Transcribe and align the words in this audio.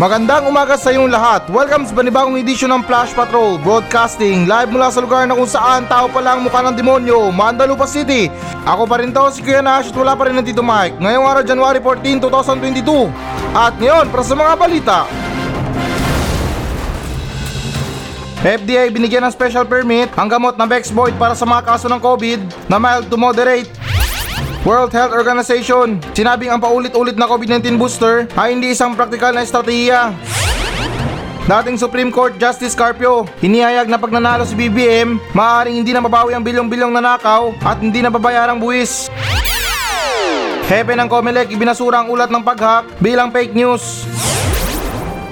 Magandang 0.00 0.48
umaga 0.48 0.80
sa 0.80 0.96
inyong 0.96 1.12
lahat. 1.12 1.44
Welcome 1.52 1.84
sa 1.84 1.92
panibagong 1.92 2.40
edisyon 2.40 2.72
ng 2.72 2.88
Flash 2.88 3.12
Patrol 3.12 3.60
Broadcasting 3.60 4.48
live 4.48 4.72
mula 4.72 4.88
sa 4.88 5.04
lugar 5.04 5.28
na 5.28 5.36
kung 5.36 5.44
saan 5.44 5.84
tao 5.92 6.08
pa 6.08 6.24
lang 6.24 6.40
mukha 6.40 6.64
ng 6.64 6.72
demonyo, 6.72 7.28
Mandalupa 7.28 7.84
City. 7.84 8.32
Ako 8.64 8.88
pa 8.88 9.04
rin 9.04 9.12
to, 9.12 9.28
si 9.28 9.44
Kuya 9.44 9.60
Nash 9.60 9.92
at 9.92 9.96
wala 10.00 10.16
pa 10.16 10.24
rin 10.24 10.40
ng 10.40 10.46
Tito 10.48 10.64
Mike. 10.64 10.96
Ngayong 11.04 11.26
araw, 11.28 11.42
January 11.44 11.84
14, 11.84 12.16
2022. 12.16 13.12
At 13.52 13.76
ngayon, 13.76 14.08
para 14.08 14.24
sa 14.24 14.32
mga 14.40 14.52
balita. 14.56 14.98
FDA 18.40 18.88
binigyan 18.88 19.20
ng 19.28 19.36
special 19.36 19.68
permit 19.68 20.08
ang 20.16 20.32
gamot 20.32 20.56
na 20.56 20.64
Bexvoid 20.64 21.12
para 21.20 21.36
sa 21.36 21.44
mga 21.44 21.60
kaso 21.76 21.92
ng 21.92 22.00
COVID 22.00 22.72
na 22.72 22.80
mild 22.80 23.12
to 23.12 23.20
moderate 23.20 23.68
World 24.60 24.92
Health 24.92 25.16
Organization, 25.16 25.96
sinabing 26.12 26.52
ang 26.52 26.60
paulit-ulit 26.60 27.16
na 27.16 27.24
COVID-19 27.24 27.80
booster 27.80 28.28
ay 28.36 28.52
hindi 28.52 28.76
isang 28.76 28.92
praktikal 28.92 29.32
na 29.32 29.40
estratehiya. 29.40 30.12
Dating 31.48 31.80
Supreme 31.80 32.12
Court 32.12 32.36
Justice 32.36 32.76
Carpio, 32.76 33.24
hinihayag 33.40 33.88
na 33.88 33.96
pag 33.96 34.12
nanalo 34.12 34.44
si 34.44 34.52
BBM, 34.52 35.16
maaaring 35.32 35.80
hindi 35.80 35.96
na 35.96 36.04
mabawi 36.04 36.36
ang 36.36 36.44
bilyong-bilyong 36.44 36.92
nanakaw 36.92 37.56
at 37.64 37.80
hindi 37.80 38.04
na 38.04 38.12
babayarang 38.12 38.60
buwis. 38.60 39.08
Hepe 40.68 40.92
ng 40.92 41.08
Comelec 41.08 41.48
ibinasura 41.48 42.04
ang 42.04 42.12
ulat 42.12 42.28
ng 42.28 42.44
pag-hack 42.44 43.00
bilang 43.00 43.32
fake 43.32 43.56
news. 43.56 44.04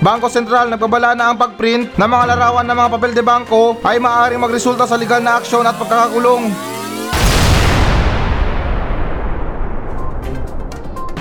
Bangko 0.01 0.32
Sentral 0.32 0.73
nagpabala 0.73 1.12
na 1.12 1.29
ang 1.30 1.37
pag-print 1.37 2.01
ng 2.01 2.09
mga 2.09 2.24
larawan 2.32 2.65
ng 2.65 2.76
mga 2.80 2.90
papel 2.96 3.12
de 3.12 3.20
bangko 3.23 3.76
ay 3.84 4.01
maaaring 4.01 4.40
magresulta 4.40 4.88
sa 4.88 4.96
legal 4.96 5.20
na 5.20 5.37
aksyon 5.37 5.68
at 5.68 5.76
pagkakakulong. 5.76 6.48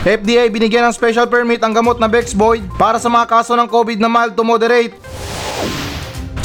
FDA 0.07 0.47
binigyan 0.47 0.87
ng 0.87 0.95
special 0.95 1.27
permit 1.27 1.59
ang 1.59 1.75
gamot 1.75 1.99
na 1.99 2.07
Bexvoid 2.07 2.63
para 2.79 2.95
sa 2.95 3.11
mga 3.11 3.27
kaso 3.27 3.59
ng 3.59 3.67
COVID 3.67 3.99
na 3.99 4.07
mild 4.07 4.39
to 4.39 4.43
moderate. 4.47 4.95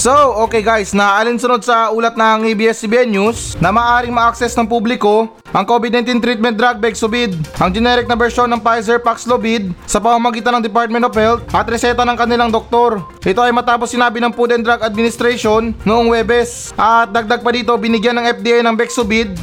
So, 0.02 0.10
okay 0.42 0.66
guys, 0.66 0.90
na 0.90 1.14
alinsunod 1.22 1.62
sa 1.62 1.94
ulat 1.94 2.18
ng 2.18 2.42
ABS-CBN 2.50 3.14
News 3.14 3.54
na 3.62 3.70
maaring 3.70 4.10
ma-access 4.10 4.58
ng 4.58 4.66
publiko 4.66 5.30
ang 5.54 5.62
COVID-19 5.62 6.18
treatment 6.18 6.58
drug 6.58 6.82
Bexovid, 6.82 7.38
ang 7.62 7.70
generic 7.70 8.10
na 8.10 8.18
bersyon 8.18 8.50
ng 8.50 8.58
Pfizer 8.58 8.98
Paxlovid 8.98 9.70
sa 9.86 10.02
pamamagitan 10.02 10.58
ng 10.58 10.64
Department 10.66 11.06
of 11.06 11.14
Health 11.14 11.46
at 11.54 11.70
reseta 11.70 12.02
ng 12.02 12.18
kanilang 12.18 12.50
doktor. 12.50 12.98
Ito 13.22 13.46
ay 13.46 13.54
matapos 13.54 13.94
sinabi 13.94 14.18
ng 14.18 14.34
Food 14.34 14.58
and 14.58 14.66
Drug 14.66 14.82
Administration 14.82 15.70
noong 15.86 16.10
Webes. 16.10 16.74
At 16.74 17.14
dagdag 17.14 17.46
pa 17.46 17.54
dito, 17.54 17.70
binigyan 17.78 18.18
ng 18.18 18.26
FDA 18.42 18.58
ng 18.58 18.74
Bexovid 18.74 19.38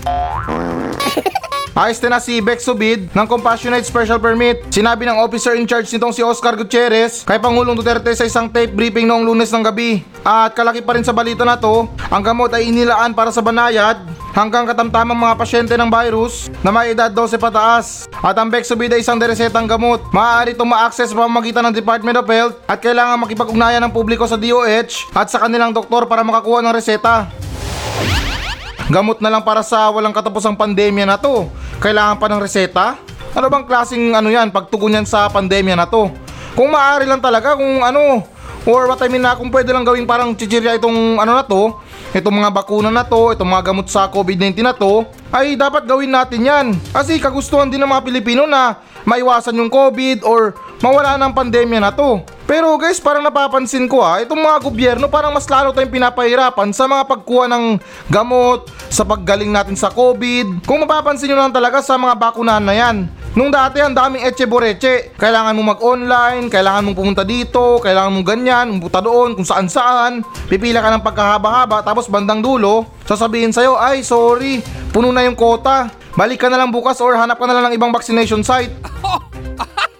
Ayos 1.77 2.01
na 2.01 2.17
si 2.17 2.41
Bexovid 2.41 3.13
ng 3.13 3.27
Compassionate 3.29 3.85
Special 3.85 4.17
Permit. 4.17 4.65
Sinabi 4.73 5.05
ng 5.05 5.21
officer 5.21 5.53
in 5.53 5.69
charge 5.69 5.85
nitong 5.93 6.09
si 6.09 6.25
Oscar 6.25 6.57
Gutierrez 6.57 7.21
kay 7.21 7.37
Pangulong 7.37 7.77
Duterte 7.77 8.09
sa 8.17 8.25
isang 8.25 8.49
tape 8.49 8.73
briefing 8.73 9.05
noong 9.05 9.21
lunes 9.21 9.53
ng 9.53 9.61
gabi. 9.61 10.01
At 10.25 10.57
kalaki 10.57 10.81
pa 10.81 10.97
rin 10.97 11.05
sa 11.05 11.13
balita 11.13 11.45
na 11.45 11.61
to, 11.61 11.85
ang 12.09 12.23
gamot 12.25 12.49
ay 12.57 12.73
inilaan 12.73 13.13
para 13.13 13.29
sa 13.29 13.45
banayad 13.45 14.01
hanggang 14.33 14.65
katamtamang 14.65 15.17
mga 15.17 15.35
pasyente 15.37 15.73
ng 15.77 15.89
virus 15.93 16.49
na 16.65 16.73
may 16.73 16.97
edad 16.97 17.13
12 17.13 17.37
pataas. 17.37 18.09
At 18.09 18.33
ang 18.33 18.49
Bexovid 18.49 18.89
ay 18.89 19.05
isang 19.05 19.21
deresetang 19.21 19.69
gamot. 19.69 20.01
Maaari 20.09 20.57
itong 20.57 20.69
ma-access 20.69 21.13
sa 21.13 21.17
pamamagitan 21.21 21.69
ng 21.69 21.75
Department 21.77 22.17
of 22.17 22.25
Health 22.25 22.55
at 22.65 22.81
kailangan 22.81 23.21
makipag-ugnayan 23.21 23.85
ng 23.85 23.93
publiko 23.93 24.25
sa 24.25 24.41
DOH 24.41 25.13
at 25.13 25.29
sa 25.29 25.37
kanilang 25.37 25.69
doktor 25.69 26.09
para 26.09 26.25
makakuha 26.25 26.65
ng 26.65 26.73
reseta. 26.73 27.29
Gamot 28.89 29.21
na 29.21 29.29
lang 29.29 29.45
para 29.45 29.61
sa 29.61 29.93
walang 29.93 30.09
katapusang 30.09 30.57
pandemya 30.57 31.05
na 31.05 31.13
to. 31.13 31.45
Kailangan 31.77 32.17
pa 32.17 32.25
ng 32.25 32.41
reseta? 32.41 32.97
Ano 33.37 33.45
bang 33.45 33.61
klaseng 33.61 34.17
ano 34.17 34.33
yan, 34.33 34.49
pagtugon 34.49 34.97
yan 34.97 35.05
sa 35.05 35.29
pandemya 35.29 35.77
na 35.77 35.85
to? 35.85 36.09
Kung 36.57 36.73
maaari 36.73 37.05
lang 37.05 37.21
talaga, 37.21 37.53
kung 37.53 37.85
ano, 37.85 38.25
or 38.65 38.89
what 38.89 38.97
I 39.05 39.05
mean 39.05 39.21
na 39.21 39.37
kung 39.37 39.53
pwede 39.53 39.69
lang 39.69 39.85
gawing 39.85 40.09
parang 40.09 40.33
chichirya 40.33 40.73
itong 40.81 41.21
ano 41.21 41.37
na 41.37 41.45
to, 41.45 41.77
itong 42.17 42.33
mga 42.33 42.49
bakuna 42.49 42.89
na 42.89 43.05
to, 43.05 43.29
itong 43.29 43.45
mga 43.45 43.69
gamot 43.69 43.85
sa 43.93 44.09
COVID-19 44.09 44.65
na 44.65 44.73
to, 44.73 45.05
ay 45.29 45.53
dapat 45.53 45.85
gawin 45.85 46.09
natin 46.09 46.49
yan. 46.49 46.65
Kasi 46.89 47.21
kagustuhan 47.21 47.69
din 47.69 47.77
ng 47.77 47.93
mga 47.93 48.01
Pilipino 48.01 48.49
na 48.49 48.81
maiwasan 49.05 49.53
yung 49.53 49.69
COVID 49.69 50.25
or 50.25 50.57
mawala 50.79 51.15
ng 51.19 51.31
pandemya 51.35 51.79
na 51.79 51.91
to. 51.91 52.23
Pero 52.49 52.73
guys, 52.81 52.97
parang 52.97 53.21
napapansin 53.21 53.85
ko 53.85 54.01
ha, 54.01 54.25
itong 54.25 54.41
mga 54.41 54.57
gobyerno 54.65 55.05
parang 55.05 55.29
mas 55.29 55.45
lalo 55.45 55.69
tayong 55.69 55.93
pinapahirapan 55.93 56.73
sa 56.73 56.89
mga 56.89 57.05
pagkuha 57.05 57.45
ng 57.45 57.77
gamot, 58.09 58.65
sa 58.89 59.05
paggaling 59.05 59.53
natin 59.53 59.77
sa 59.77 59.93
COVID. 59.93 60.65
Kung 60.65 60.81
mapapansin 60.81 61.29
nyo 61.29 61.37
lang 61.37 61.53
talaga 61.53 61.85
sa 61.85 61.93
mga 61.93 62.17
bakunahan 62.17 62.65
na 62.65 62.73
yan. 62.73 62.97
Nung 63.37 63.53
dati 63.53 63.77
ang 63.77 63.93
daming 63.93 64.25
etche 64.25 64.49
boreche. 64.49 65.13
Kailangan 65.13 65.53
mo 65.53 65.61
mag-online, 65.61 66.49
kailangan 66.49 66.81
mong 66.89 66.97
pumunta 66.97 67.21
dito, 67.21 67.77
kailangan 67.77 68.09
mong 68.17 68.25
ganyan, 68.25 68.67
pumunta 68.81 69.05
doon, 69.05 69.37
kung 69.37 69.45
saan 69.45 69.69
saan. 69.69 70.25
Pipila 70.49 70.81
ka 70.81 70.89
ng 70.97 71.05
pagkahaba-haba, 71.05 71.85
tapos 71.85 72.09
bandang 72.09 72.41
dulo, 72.41 72.89
sasabihin 73.05 73.53
sa'yo, 73.53 73.77
ay 73.77 74.01
sorry, 74.01 74.65
puno 74.89 75.13
na 75.13 75.21
yung 75.21 75.37
kota. 75.37 75.93
Balik 76.17 76.41
ka 76.41 76.47
na 76.49 76.57
lang 76.57 76.73
bukas 76.73 76.97
or 76.99 77.13
hanap 77.13 77.37
ka 77.37 77.45
na 77.45 77.53
lang 77.53 77.69
ng 77.69 77.77
ibang 77.77 77.93
vaccination 77.93 78.41
site. 78.41 78.73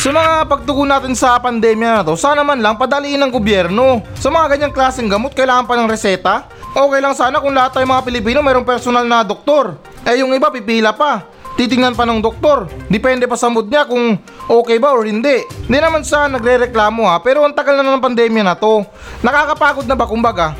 Sa 0.00 0.16
mga 0.16 0.48
pagtugon 0.48 0.88
natin 0.88 1.12
sa 1.12 1.36
pandemya 1.36 2.00
na 2.00 2.06
to, 2.08 2.16
sana 2.16 2.40
man 2.40 2.56
lang 2.56 2.72
padaliin 2.72 3.20
ng 3.20 3.28
gobyerno. 3.28 4.00
Sa 4.16 4.32
mga 4.32 4.56
ganyang 4.56 4.72
klaseng 4.72 5.12
gamot, 5.12 5.36
kailangan 5.36 5.68
pa 5.68 5.76
ng 5.76 5.92
reseta? 5.92 6.48
Okay 6.72 7.04
lang 7.04 7.12
sana 7.12 7.36
kung 7.36 7.52
lahat 7.52 7.76
tayo 7.76 7.84
mga 7.84 8.08
Pilipino 8.08 8.40
mayroong 8.40 8.64
personal 8.64 9.04
na 9.04 9.20
doktor. 9.20 9.76
Eh 10.08 10.24
yung 10.24 10.32
iba 10.32 10.48
pipila 10.48 10.96
pa. 10.96 11.28
Titingnan 11.52 11.92
pa 11.92 12.08
ng 12.08 12.24
doktor. 12.24 12.64
Depende 12.88 13.28
pa 13.28 13.36
sa 13.36 13.52
mood 13.52 13.68
niya 13.68 13.84
kung 13.84 14.16
okay 14.48 14.80
ba 14.80 14.96
or 14.96 15.04
hindi. 15.04 15.44
Hindi 15.68 15.78
naman 15.84 16.00
sa 16.00 16.32
nagre-reklamo 16.32 17.04
ha, 17.04 17.20
pero 17.20 17.44
ang 17.44 17.52
tagal 17.52 17.76
na 17.76 17.84
ng 17.84 18.00
pandemya 18.00 18.40
na 18.40 18.56
to. 18.56 18.80
Nakakapagod 19.20 19.84
na 19.84 20.00
ba 20.00 20.08
kumbaga? 20.08 20.56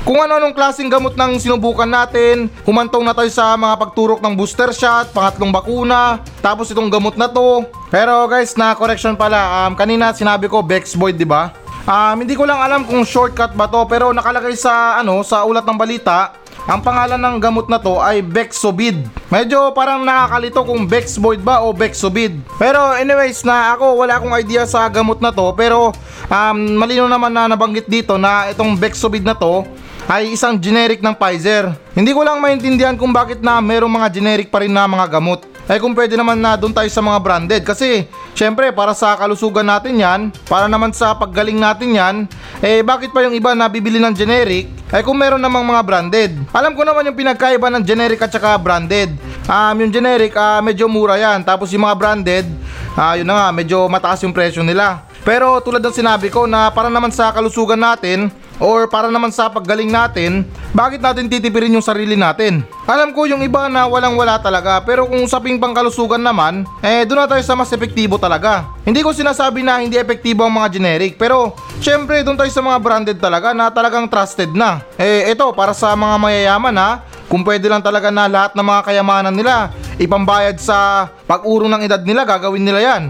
Kung 0.00 0.16
ano-anong 0.16 0.56
klaseng 0.56 0.88
gamot 0.88 1.12
nang 1.12 1.36
sinubukan 1.36 1.84
natin, 1.84 2.48
humantong 2.64 3.04
na 3.04 3.12
tayo 3.12 3.28
sa 3.28 3.52
mga 3.52 3.76
pagturok 3.76 4.20
ng 4.24 4.32
booster 4.32 4.72
shot, 4.72 5.12
pangatlong 5.12 5.52
bakuna, 5.52 6.24
tapos 6.40 6.72
itong 6.72 6.88
gamot 6.88 7.20
na 7.20 7.28
to. 7.28 7.68
Pero 7.92 8.24
guys, 8.24 8.56
na 8.56 8.72
correction 8.72 9.12
pala, 9.12 9.68
um, 9.68 9.76
kanina 9.76 10.16
sinabi 10.16 10.48
ko 10.48 10.64
Bexvoid, 10.64 11.20
di 11.20 11.28
ba? 11.28 11.52
Um, 11.84 12.24
hindi 12.24 12.32
ko 12.32 12.48
lang 12.48 12.64
alam 12.64 12.88
kung 12.88 13.04
shortcut 13.04 13.52
ba 13.52 13.68
to, 13.68 13.84
pero 13.84 14.08
nakalagay 14.16 14.56
sa 14.56 14.96
ano 14.96 15.20
sa 15.20 15.44
ulat 15.44 15.68
ng 15.68 15.76
balita, 15.76 16.32
ang 16.64 16.80
pangalan 16.80 17.20
ng 17.20 17.36
gamot 17.40 17.68
na 17.68 17.76
to 17.76 18.00
ay 18.00 18.24
Bexovid. 18.24 19.04
Medyo 19.32 19.72
parang 19.72 20.04
nakakalito 20.04 20.64
kung 20.64 20.84
Bexvoid 20.84 21.40
ba 21.40 21.64
o 21.64 21.72
Bexovid. 21.72 22.36
Pero 22.60 22.96
anyways 22.96 23.44
na 23.48 23.76
ako 23.76 24.00
wala 24.04 24.20
akong 24.20 24.36
idea 24.36 24.68
sa 24.68 24.84
gamot 24.92 25.24
na 25.24 25.32
to 25.32 25.50
pero 25.56 25.90
um, 26.28 26.56
malino 26.76 27.08
naman 27.08 27.32
na 27.32 27.48
nabanggit 27.48 27.88
dito 27.88 28.20
na 28.20 28.52
itong 28.52 28.76
Bexovid 28.76 29.24
na 29.24 29.32
to 29.32 29.64
ay 30.10 30.34
isang 30.34 30.58
generic 30.58 30.98
ng 30.98 31.14
Pfizer. 31.14 31.70
Hindi 31.94 32.10
ko 32.10 32.26
lang 32.26 32.42
maintindihan 32.42 32.98
kung 32.98 33.14
bakit 33.14 33.38
na 33.38 33.62
merong 33.62 33.94
mga 33.94 34.10
generic 34.10 34.50
pa 34.50 34.58
rin 34.58 34.74
na 34.74 34.90
mga 34.90 35.06
gamot. 35.06 35.46
Eh 35.70 35.78
kung 35.78 35.94
pwede 35.94 36.18
naman 36.18 36.34
na 36.34 36.58
doon 36.58 36.74
tayo 36.74 36.90
sa 36.90 36.98
mga 36.98 37.22
branded 37.22 37.62
kasi 37.62 38.10
syempre 38.34 38.74
para 38.74 38.90
sa 38.90 39.14
kalusugan 39.14 39.62
natin 39.62 40.02
yan, 40.02 40.20
para 40.50 40.66
naman 40.66 40.90
sa 40.90 41.14
paggaling 41.14 41.62
natin 41.62 41.94
yan, 41.94 42.16
eh 42.58 42.82
bakit 42.82 43.14
pa 43.14 43.22
yung 43.22 43.38
iba 43.38 43.54
nabibili 43.54 44.02
ng 44.02 44.10
generic 44.10 44.66
eh 44.90 45.02
kung 45.06 45.14
meron 45.14 45.38
namang 45.38 45.62
mga 45.62 45.82
branded. 45.86 46.30
Alam 46.50 46.74
ko 46.74 46.82
naman 46.82 47.06
yung 47.06 47.14
pinagkaiba 47.14 47.70
ng 47.70 47.86
generic 47.86 48.18
at 48.18 48.34
saka 48.34 48.58
branded. 48.58 49.14
Um, 49.46 49.78
yung 49.78 49.94
generic 49.94 50.34
uh, 50.34 50.58
medyo 50.58 50.90
mura 50.90 51.22
yan 51.22 51.46
tapos 51.46 51.70
yung 51.70 51.86
mga 51.86 51.94
branded, 51.94 52.50
uh, 52.98 53.14
yun 53.14 53.30
na 53.30 53.46
nga 53.46 53.48
medyo 53.54 53.86
mataas 53.86 54.26
yung 54.26 54.34
presyo 54.34 54.66
nila. 54.66 55.06
Pero 55.22 55.62
tulad 55.62 55.78
ng 55.78 55.94
sinabi 55.94 56.34
ko 56.34 56.50
na 56.50 56.66
para 56.74 56.90
naman 56.90 57.14
sa 57.14 57.30
kalusugan 57.30 57.78
natin, 57.78 58.26
or 58.60 58.86
para 58.86 59.08
naman 59.08 59.32
sa 59.32 59.48
paggaling 59.48 59.88
natin, 59.88 60.44
bakit 60.76 61.00
natin 61.00 61.26
titipirin 61.26 61.72
yung 61.74 61.82
sarili 61.82 62.14
natin? 62.14 62.62
Alam 62.86 63.10
ko 63.16 63.24
yung 63.26 63.40
iba 63.40 63.66
na 63.66 63.88
walang 63.88 64.14
wala 64.14 64.36
talaga 64.38 64.78
pero 64.84 65.08
kung 65.08 65.24
sa 65.26 65.40
pangkalusugan 65.40 66.20
naman, 66.20 66.68
eh 66.84 67.02
doon 67.08 67.24
na 67.24 67.30
tayo 67.32 67.42
sa 67.42 67.56
mas 67.56 67.72
epektibo 67.72 68.20
talaga. 68.20 68.68
Hindi 68.84 69.00
ko 69.00 69.10
sinasabi 69.16 69.64
na 69.64 69.80
hindi 69.80 69.96
epektibo 69.96 70.44
ang 70.44 70.54
mga 70.54 70.78
generic 70.78 71.16
pero 71.16 71.56
syempre 71.80 72.20
doon 72.20 72.36
tayo 72.36 72.52
sa 72.52 72.62
mga 72.62 72.78
branded 72.78 73.18
talaga 73.18 73.56
na 73.56 73.72
talagang 73.72 74.06
trusted 74.06 74.52
na. 74.52 74.84
Eh 75.00 75.32
ito 75.32 75.48
para 75.56 75.72
sa 75.72 75.96
mga 75.96 76.16
mayayaman 76.20 76.76
ha, 76.76 76.90
kung 77.26 77.42
pwede 77.42 77.66
lang 77.66 77.80
talaga 77.80 78.12
na 78.12 78.28
lahat 78.28 78.52
ng 78.52 78.66
mga 78.66 78.80
kayamanan 78.84 79.34
nila 79.34 79.72
ipambayad 80.00 80.56
sa 80.60 81.08
pag-urong 81.28 81.72
ng 81.76 81.82
edad 81.84 82.02
nila 82.02 82.24
gagawin 82.28 82.64
nila 82.64 82.80
yan. 82.80 83.02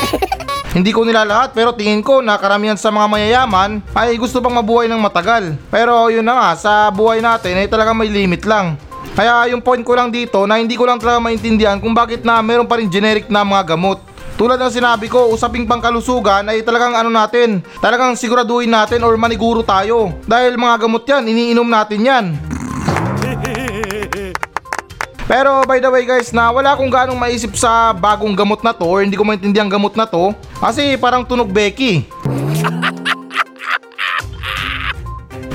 Hindi 0.70 0.94
ko 0.94 1.02
nila 1.02 1.26
lahat 1.26 1.50
pero 1.50 1.74
tingin 1.74 1.98
ko 1.98 2.22
na 2.22 2.38
karamihan 2.38 2.78
sa 2.78 2.94
mga 2.94 3.10
mayayaman 3.10 3.82
ay 3.90 4.14
gusto 4.14 4.38
pang 4.38 4.54
mabuhay 4.54 4.86
ng 4.86 5.02
matagal. 5.02 5.58
Pero 5.66 6.06
yun 6.14 6.22
na 6.22 6.38
nga, 6.38 6.48
sa 6.54 6.72
buhay 6.94 7.18
natin 7.18 7.58
ay 7.58 7.66
talagang 7.66 7.98
may 7.98 8.06
limit 8.06 8.46
lang. 8.46 8.78
Kaya 9.18 9.50
yung 9.50 9.58
point 9.58 9.82
ko 9.82 9.98
lang 9.98 10.14
dito 10.14 10.46
na 10.46 10.62
hindi 10.62 10.78
ko 10.78 10.86
lang 10.86 11.02
talaga 11.02 11.18
maintindihan 11.18 11.82
kung 11.82 11.90
bakit 11.90 12.22
na 12.22 12.38
meron 12.38 12.70
pa 12.70 12.78
rin 12.78 12.86
generic 12.86 13.26
na 13.26 13.42
mga 13.42 13.74
gamot. 13.74 13.98
Tulad 14.38 14.62
ng 14.62 14.72
sinabi 14.72 15.10
ko, 15.10 15.34
usaping 15.34 15.66
pangkalusugan 15.66 16.46
ay 16.48 16.62
talagang 16.62 16.94
ano 16.94 17.10
natin, 17.10 17.60
talagang 17.82 18.14
siguraduhin 18.14 18.70
natin 18.70 19.02
or 19.02 19.12
maniguro 19.18 19.66
tayo. 19.66 20.14
Dahil 20.24 20.54
mga 20.54 20.86
gamot 20.86 21.02
yan, 21.02 21.26
iniinom 21.26 21.66
natin 21.66 22.00
yan. 22.00 22.26
Pero 25.30 25.62
by 25.62 25.78
the 25.78 25.86
way 25.86 26.02
guys, 26.02 26.34
na 26.34 26.50
wala 26.50 26.74
akong 26.74 26.90
ganong 26.90 27.14
maisip 27.14 27.54
sa 27.54 27.94
bagong 27.94 28.34
gamot 28.34 28.66
na 28.66 28.74
to 28.74 28.82
or 28.82 29.06
hindi 29.06 29.14
ko 29.14 29.22
maintindihan 29.22 29.70
gamot 29.70 29.94
na 29.94 30.02
to 30.02 30.34
kasi 30.58 30.98
parang 30.98 31.22
tunog 31.22 31.54
Becky. 31.54 32.02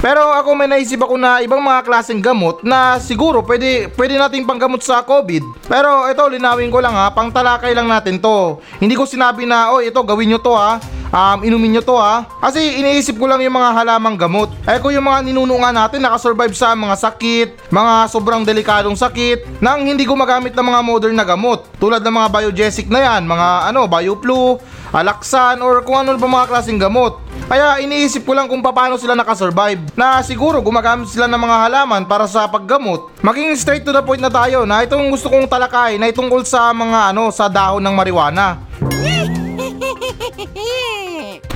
Pero 0.06 0.22
ako 0.38 0.54
may 0.54 0.69
naisip 0.69 1.02
ako 1.02 1.18
na 1.18 1.42
ibang 1.42 1.57
mga 1.66 1.81
klaseng 1.81 2.22
gamot 2.22 2.62
na 2.62 3.02
siguro 3.02 3.42
pwede, 3.42 3.90
pwede 3.98 4.22
nating 4.22 4.46
panggamot 4.46 4.78
sa 4.86 5.02
COVID. 5.02 5.66
Pero 5.66 6.06
ito, 6.06 6.22
linawin 6.30 6.69
ko 6.69 6.78
lang 6.78 6.94
ha, 6.94 7.10
pang 7.10 7.34
talakay 7.34 7.74
lang 7.74 7.90
natin 7.90 8.22
to. 8.22 8.62
Hindi 8.78 8.94
ko 8.94 9.10
sinabi 9.10 9.50
na, 9.50 9.74
oh 9.74 9.81
ito 9.81 9.98
gawin 10.06 10.30
nyo 10.30 10.38
to 10.38 10.54
ha, 10.54 10.78
um, 11.10 11.42
inumin 11.42 11.74
nyo 11.74 11.81
to 11.81 11.98
ha. 11.98 12.22
Kasi 12.38 12.86
iniisip 12.86 13.18
ko 13.18 13.25
lang 13.25 13.42
yung 13.42 13.57
mga 13.57 13.81
halamang 13.81 14.13
gamot. 14.13 14.54
Eh 14.69 14.78
kung 14.78 14.94
yung 14.94 15.10
mga 15.10 15.25
ninunungan 15.25 15.74
natin 15.74 16.06
nakasurvive 16.06 16.54
sa 16.54 16.78
mga 16.78 16.96
sakit, 17.01 17.74
mga 17.74 17.94
sobrang 18.06 18.46
delikadong 18.46 18.94
sakit, 18.94 19.58
nang 19.58 19.90
hindi 19.90 20.06
gumagamit 20.06 20.54
ng 20.54 20.66
mga 20.69 20.81
modern 20.86 21.18
na 21.18 21.25
gamot. 21.25 21.66
Tulad 21.81 22.06
ng 22.06 22.13
mga 22.13 22.30
biogesic 22.30 22.94
na 22.94 23.01
yan, 23.01 23.25
mga 23.25 23.74
ano, 23.74 23.90
bioflu, 23.90 24.62
alaksan, 24.95 25.59
or 25.59 25.83
kung 25.83 26.00
ano 26.00 26.15
pa 26.15 26.27
mga 26.27 26.47
klaseng 26.47 26.80
gamot. 26.80 27.19
Kaya 27.45 27.77
iniisip 27.83 28.25
ko 28.25 28.33
lang 28.33 28.50
kung 28.50 28.63
paano 28.63 28.95
sila 28.97 29.13
nakasurvive. 29.13 29.94
Na 29.94 30.24
siguro 30.24 30.63
gumagamit 30.63 31.12
sila 31.12 31.27
ng 31.30 31.38
mga 31.38 31.57
halaman 31.68 32.03
para 32.07 32.25
sa 32.25 32.47
paggamot. 32.50 33.12
Maging 33.21 33.53
straight 33.59 33.83
to 33.86 33.94
the 33.94 34.01
point 34.01 34.24
na 34.24 34.31
tayo 34.33 34.63
na 34.63 34.81
itong 34.81 35.12
gusto 35.13 35.30
kong 35.30 35.45
talakay 35.45 36.00
na 36.00 36.09
itungkol 36.09 36.42
sa 36.42 36.74
mga 36.74 37.13
ano 37.13 37.30
sa 37.30 37.45
dahon 37.45 37.83
ng 37.83 37.94
marijuana. 37.94 38.57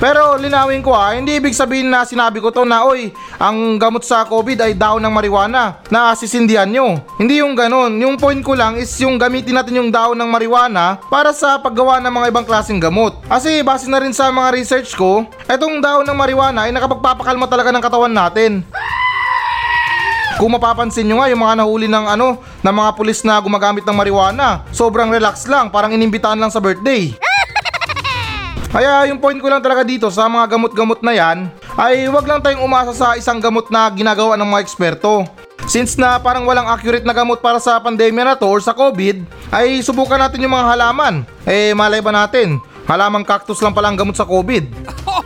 Pero 0.00 0.40
linawin 0.40 0.80
ko 0.80 0.96
ha, 0.96 1.12
hindi 1.12 1.36
ibig 1.36 1.52
sabihin 1.52 1.92
na 1.92 2.08
sinabi 2.08 2.40
ko 2.40 2.48
to 2.48 2.64
na 2.64 2.88
oy, 2.88 3.12
ang 3.36 3.76
gamot 3.76 4.00
sa 4.00 4.24
COVID 4.24 4.64
ay 4.64 4.72
dahon 4.72 5.04
ng 5.04 5.12
marijuana 5.12 5.76
na 5.92 6.16
sisindihan 6.16 6.64
nyo. 6.64 6.96
Hindi 7.20 7.44
yung 7.44 7.52
ganon. 7.52 8.00
Yung 8.00 8.16
point 8.16 8.40
ko 8.40 8.56
lang 8.56 8.80
is 8.80 8.88
yung 8.96 9.20
gamitin 9.20 9.60
natin 9.60 9.76
yung 9.76 9.92
dahon 9.92 10.16
ng 10.16 10.24
marijuana 10.24 10.96
para 11.12 11.36
sa 11.36 11.60
paggawa 11.60 12.00
ng 12.00 12.16
mga 12.16 12.26
ibang 12.32 12.48
klaseng 12.48 12.80
gamot. 12.80 13.12
Kasi 13.28 13.60
base 13.60 13.92
na 13.92 14.00
rin 14.00 14.16
sa 14.16 14.32
mga 14.32 14.56
research 14.56 14.96
ko, 14.96 15.28
etong 15.44 15.84
dahon 15.84 16.08
ng 16.08 16.16
marijuana 16.16 16.64
ay 16.64 16.72
nakapagpapakalma 16.72 17.44
talaga 17.44 17.68
ng 17.68 17.84
katawan 17.84 18.14
natin. 18.16 18.64
Kung 20.40 20.56
mapapansin 20.56 21.04
nyo 21.04 21.20
nga 21.20 21.28
yung 21.28 21.44
mga 21.44 21.60
nahuli 21.60 21.84
ng 21.84 22.06
ano, 22.08 22.40
ng 22.40 22.72
mga 22.72 22.90
pulis 22.96 23.20
na 23.20 23.36
gumagamit 23.36 23.84
ng 23.84 23.92
marijuana, 23.92 24.64
sobrang 24.72 25.12
relax 25.12 25.44
lang, 25.44 25.68
parang 25.68 25.92
inimbitahan 25.92 26.40
lang 26.40 26.48
sa 26.48 26.64
birthday. 26.64 27.12
Kaya 28.68 29.08
yung 29.08 29.16
point 29.16 29.40
ko 29.40 29.48
lang 29.48 29.64
talaga 29.64 29.80
dito 29.80 30.12
sa 30.12 30.28
mga 30.28 30.44
gamot-gamot 30.52 31.00
na 31.00 31.16
yan 31.16 31.48
ay 31.80 32.04
wag 32.12 32.28
lang 32.28 32.44
tayong 32.44 32.60
umasa 32.60 32.92
sa 32.92 33.16
isang 33.16 33.40
gamot 33.40 33.72
na 33.72 33.88
ginagawa 33.88 34.36
ng 34.36 34.44
mga 34.44 34.62
eksperto. 34.68 35.24
Since 35.70 35.96
na 35.96 36.20
parang 36.20 36.44
walang 36.44 36.68
accurate 36.68 37.06
na 37.06 37.16
gamot 37.16 37.40
para 37.40 37.56
sa 37.62 37.80
pandemya 37.80 38.24
na 38.24 38.36
to 38.36 38.44
or 38.50 38.60
sa 38.60 38.74
COVID, 38.74 39.22
ay 39.54 39.80
subukan 39.80 40.18
natin 40.18 40.42
yung 40.44 40.52
mga 40.52 40.76
halaman. 40.76 41.24
Eh 41.46 41.72
malay 41.72 42.02
ba 42.04 42.12
natin, 42.12 42.60
halamang 42.84 43.24
cactus 43.24 43.62
lang 43.62 43.72
pala 43.72 43.88
ang 43.88 43.96
gamot 43.96 44.18
sa 44.18 44.26
COVID. 44.26 44.66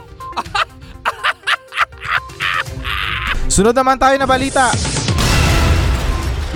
Sunod 3.54 3.72
naman 3.72 3.96
tayo 3.96 4.18
na 4.18 4.26
balita. 4.26 4.74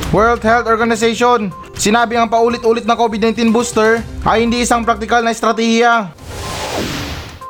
World 0.09 0.41
Health 0.41 0.67
Organization, 0.67 1.53
sinabi 1.77 2.17
ang 2.17 2.33
paulit-ulit 2.33 2.89
na 2.89 2.97
COVID-19 2.97 3.53
booster 3.53 4.01
ay 4.25 4.43
hindi 4.43 4.65
isang 4.65 4.83
praktikal 4.83 5.21
na 5.21 5.37
estratehiya 5.37 6.11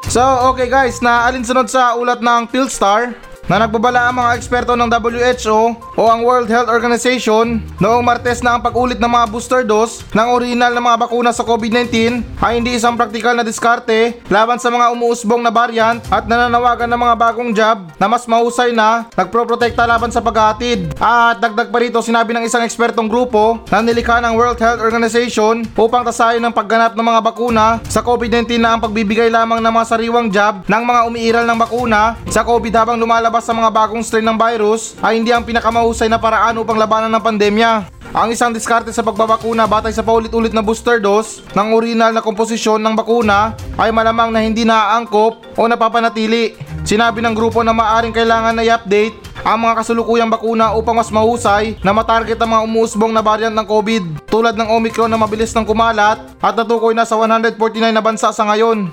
So 0.08 0.24
okay 0.48 0.72
guys, 0.72 1.04
na 1.04 1.28
alinsunod 1.28 1.68
sa 1.68 1.92
ulat 1.92 2.24
ng 2.24 2.48
Philstar 2.48 3.12
na 3.44 3.60
nagbabala 3.60 4.08
ang 4.08 4.16
mga 4.16 4.40
eksperto 4.40 4.72
ng 4.72 4.88
WHO 4.88 5.76
o 5.98 6.06
ang 6.06 6.22
World 6.22 6.46
Health 6.46 6.70
Organization 6.70 7.58
noong 7.82 8.06
Martes 8.06 8.38
na 8.38 8.54
ang 8.54 8.62
pag-ulit 8.62 9.02
ng 9.02 9.10
mga 9.10 9.26
booster 9.34 9.66
dose 9.66 10.06
ng 10.14 10.30
original 10.30 10.70
na 10.70 10.78
mga 10.78 10.98
bakuna 11.02 11.34
sa 11.34 11.42
COVID-19 11.42 12.22
ay 12.38 12.62
hindi 12.62 12.78
isang 12.78 12.94
praktikal 12.94 13.34
na 13.34 13.42
diskarte 13.42 14.22
laban 14.30 14.62
sa 14.62 14.70
mga 14.70 14.94
umuusbong 14.94 15.42
na 15.42 15.50
variant 15.50 15.98
at 16.06 16.30
nananawagan 16.30 16.86
ng 16.86 17.02
mga 17.02 17.14
bagong 17.18 17.50
jab 17.50 17.90
na 17.98 18.06
mas 18.06 18.30
mahusay 18.30 18.70
na 18.70 19.10
nagproprotekta 19.18 19.90
laban 19.90 20.14
sa 20.14 20.22
paghatid. 20.22 20.94
At 21.02 21.42
dagdag 21.42 21.74
pa 21.74 21.82
rito 21.82 21.98
sinabi 21.98 22.30
ng 22.30 22.46
isang 22.46 22.62
ekspertong 22.62 23.10
grupo 23.10 23.58
na 23.66 23.82
nilikha 23.82 24.22
ng 24.22 24.38
World 24.38 24.62
Health 24.62 24.78
Organization 24.78 25.66
upang 25.74 26.06
tasayin 26.06 26.46
ang 26.46 26.54
pagganap 26.54 26.94
ng 26.94 27.06
mga 27.10 27.20
bakuna 27.26 27.82
sa 27.90 28.06
COVID-19 28.06 28.62
na 28.62 28.78
ang 28.78 28.80
pagbibigay 28.86 29.34
lamang 29.34 29.58
ng 29.58 29.72
mga 29.74 29.86
sariwang 29.90 30.30
jab 30.30 30.62
ng 30.62 30.82
mga 30.86 31.00
umiiral 31.10 31.44
ng 31.50 31.58
bakuna 31.58 32.14
sa 32.30 32.46
COVID 32.46 32.86
habang 32.86 33.02
lumalabas 33.02 33.42
sa 33.42 33.50
mga 33.50 33.74
bagong 33.74 34.06
strain 34.06 34.22
ng 34.22 34.38
virus 34.38 34.94
ay 35.02 35.18
hindi 35.18 35.34
ang 35.34 35.42
pinakamahusay 35.42 35.87
na 36.08 36.20
paraan 36.20 36.60
upang 36.60 36.76
labanan 36.76 37.08
ng 37.08 37.24
pandemya. 37.24 37.72
Ang 38.12 38.32
isang 38.32 38.52
diskarte 38.52 38.88
sa 38.88 39.04
pagbabakuna 39.04 39.68
batay 39.68 39.92
sa 39.92 40.00
paulit-ulit 40.00 40.52
na 40.56 40.64
booster 40.64 40.96
dose 40.96 41.44
ng 41.52 41.76
original 41.76 42.12
na 42.12 42.24
komposisyon 42.24 42.80
ng 42.80 42.96
bakuna 42.96 43.52
ay 43.76 43.92
malamang 43.92 44.32
na 44.32 44.40
hindi 44.40 44.64
naaangkop 44.64 45.56
o 45.56 45.62
napapanatili. 45.68 46.56
Sinabi 46.88 47.20
ng 47.20 47.36
grupo 47.36 47.60
na 47.60 47.76
maaring 47.76 48.16
kailangan 48.16 48.56
na 48.56 48.64
i-update 48.64 49.28
ang 49.44 49.60
mga 49.60 49.84
kasulukuyang 49.84 50.32
bakuna 50.32 50.72
upang 50.72 50.96
mas 50.96 51.12
mahusay 51.12 51.76
na 51.84 51.92
matarget 51.92 52.40
ang 52.40 52.48
mga 52.58 52.64
umuusbong 52.64 53.12
na 53.12 53.20
variant 53.20 53.52
ng 53.52 53.68
COVID 53.68 54.28
tulad 54.28 54.56
ng 54.56 54.68
Omicron 54.72 55.12
na 55.12 55.20
mabilis 55.20 55.52
ng 55.52 55.68
kumalat 55.68 56.16
at 56.40 56.54
natukoy 56.56 56.96
na 56.96 57.04
sa 57.04 57.14
149 57.20 57.60
na 57.92 58.00
bansa 58.00 58.32
sa 58.32 58.44
ngayon. 58.48 58.88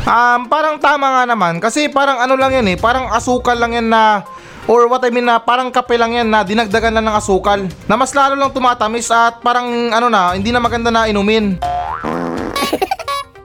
Um, 0.00 0.40
parang 0.50 0.80
tama 0.82 1.06
nga 1.06 1.24
naman 1.28 1.62
kasi 1.62 1.86
parang 1.86 2.18
ano 2.18 2.34
lang 2.34 2.50
yan 2.50 2.66
eh, 2.72 2.76
parang 2.80 3.12
asukal 3.14 3.54
lang 3.54 3.78
yan 3.78 3.86
na 3.92 4.26
or 4.70 4.86
what 4.86 5.02
I 5.02 5.10
mean 5.10 5.26
na 5.26 5.42
parang 5.42 5.74
kape 5.74 5.98
lang 5.98 6.14
yan 6.14 6.30
na 6.30 6.46
dinagdagan 6.46 6.94
lang 6.94 7.10
ng 7.10 7.18
asukal 7.18 7.66
na 7.90 7.94
mas 7.98 8.14
lalo 8.14 8.38
lang 8.38 8.54
tumatamis 8.54 9.10
at 9.10 9.42
parang 9.42 9.66
ano 9.90 10.06
na, 10.06 10.38
hindi 10.38 10.54
na 10.54 10.62
maganda 10.62 10.94
na 10.94 11.10
inumin. 11.10 11.58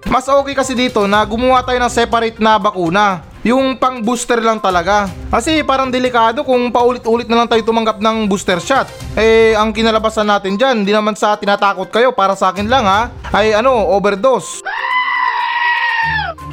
Mas 0.06 0.30
okay 0.30 0.54
kasi 0.54 0.78
dito 0.78 1.10
na 1.10 1.26
gumawa 1.26 1.66
tayo 1.66 1.82
ng 1.82 1.90
separate 1.90 2.38
na 2.38 2.62
bakuna. 2.62 3.26
Yung 3.42 3.78
pang 3.78 4.02
booster 4.02 4.42
lang 4.42 4.62
talaga. 4.62 5.10
Kasi 5.34 5.66
parang 5.66 5.90
delikado 5.90 6.46
kung 6.46 6.70
paulit-ulit 6.70 7.28
na 7.28 7.42
lang 7.42 7.50
tayo 7.50 7.62
tumanggap 7.66 8.00
ng 8.00 8.30
booster 8.30 8.62
shot. 8.62 8.90
Eh, 9.14 9.54
ang 9.58 9.70
kinalabasan 9.70 10.26
natin 10.26 10.58
dyan, 10.58 10.82
hindi 10.82 10.94
naman 10.94 11.14
sa 11.14 11.38
tinatakot 11.38 11.94
kayo, 11.94 12.10
para 12.10 12.34
sa 12.34 12.50
akin 12.50 12.66
lang 12.66 12.90
ha, 12.90 13.14
ay 13.34 13.54
ano, 13.54 13.74
overdose. 13.94 14.66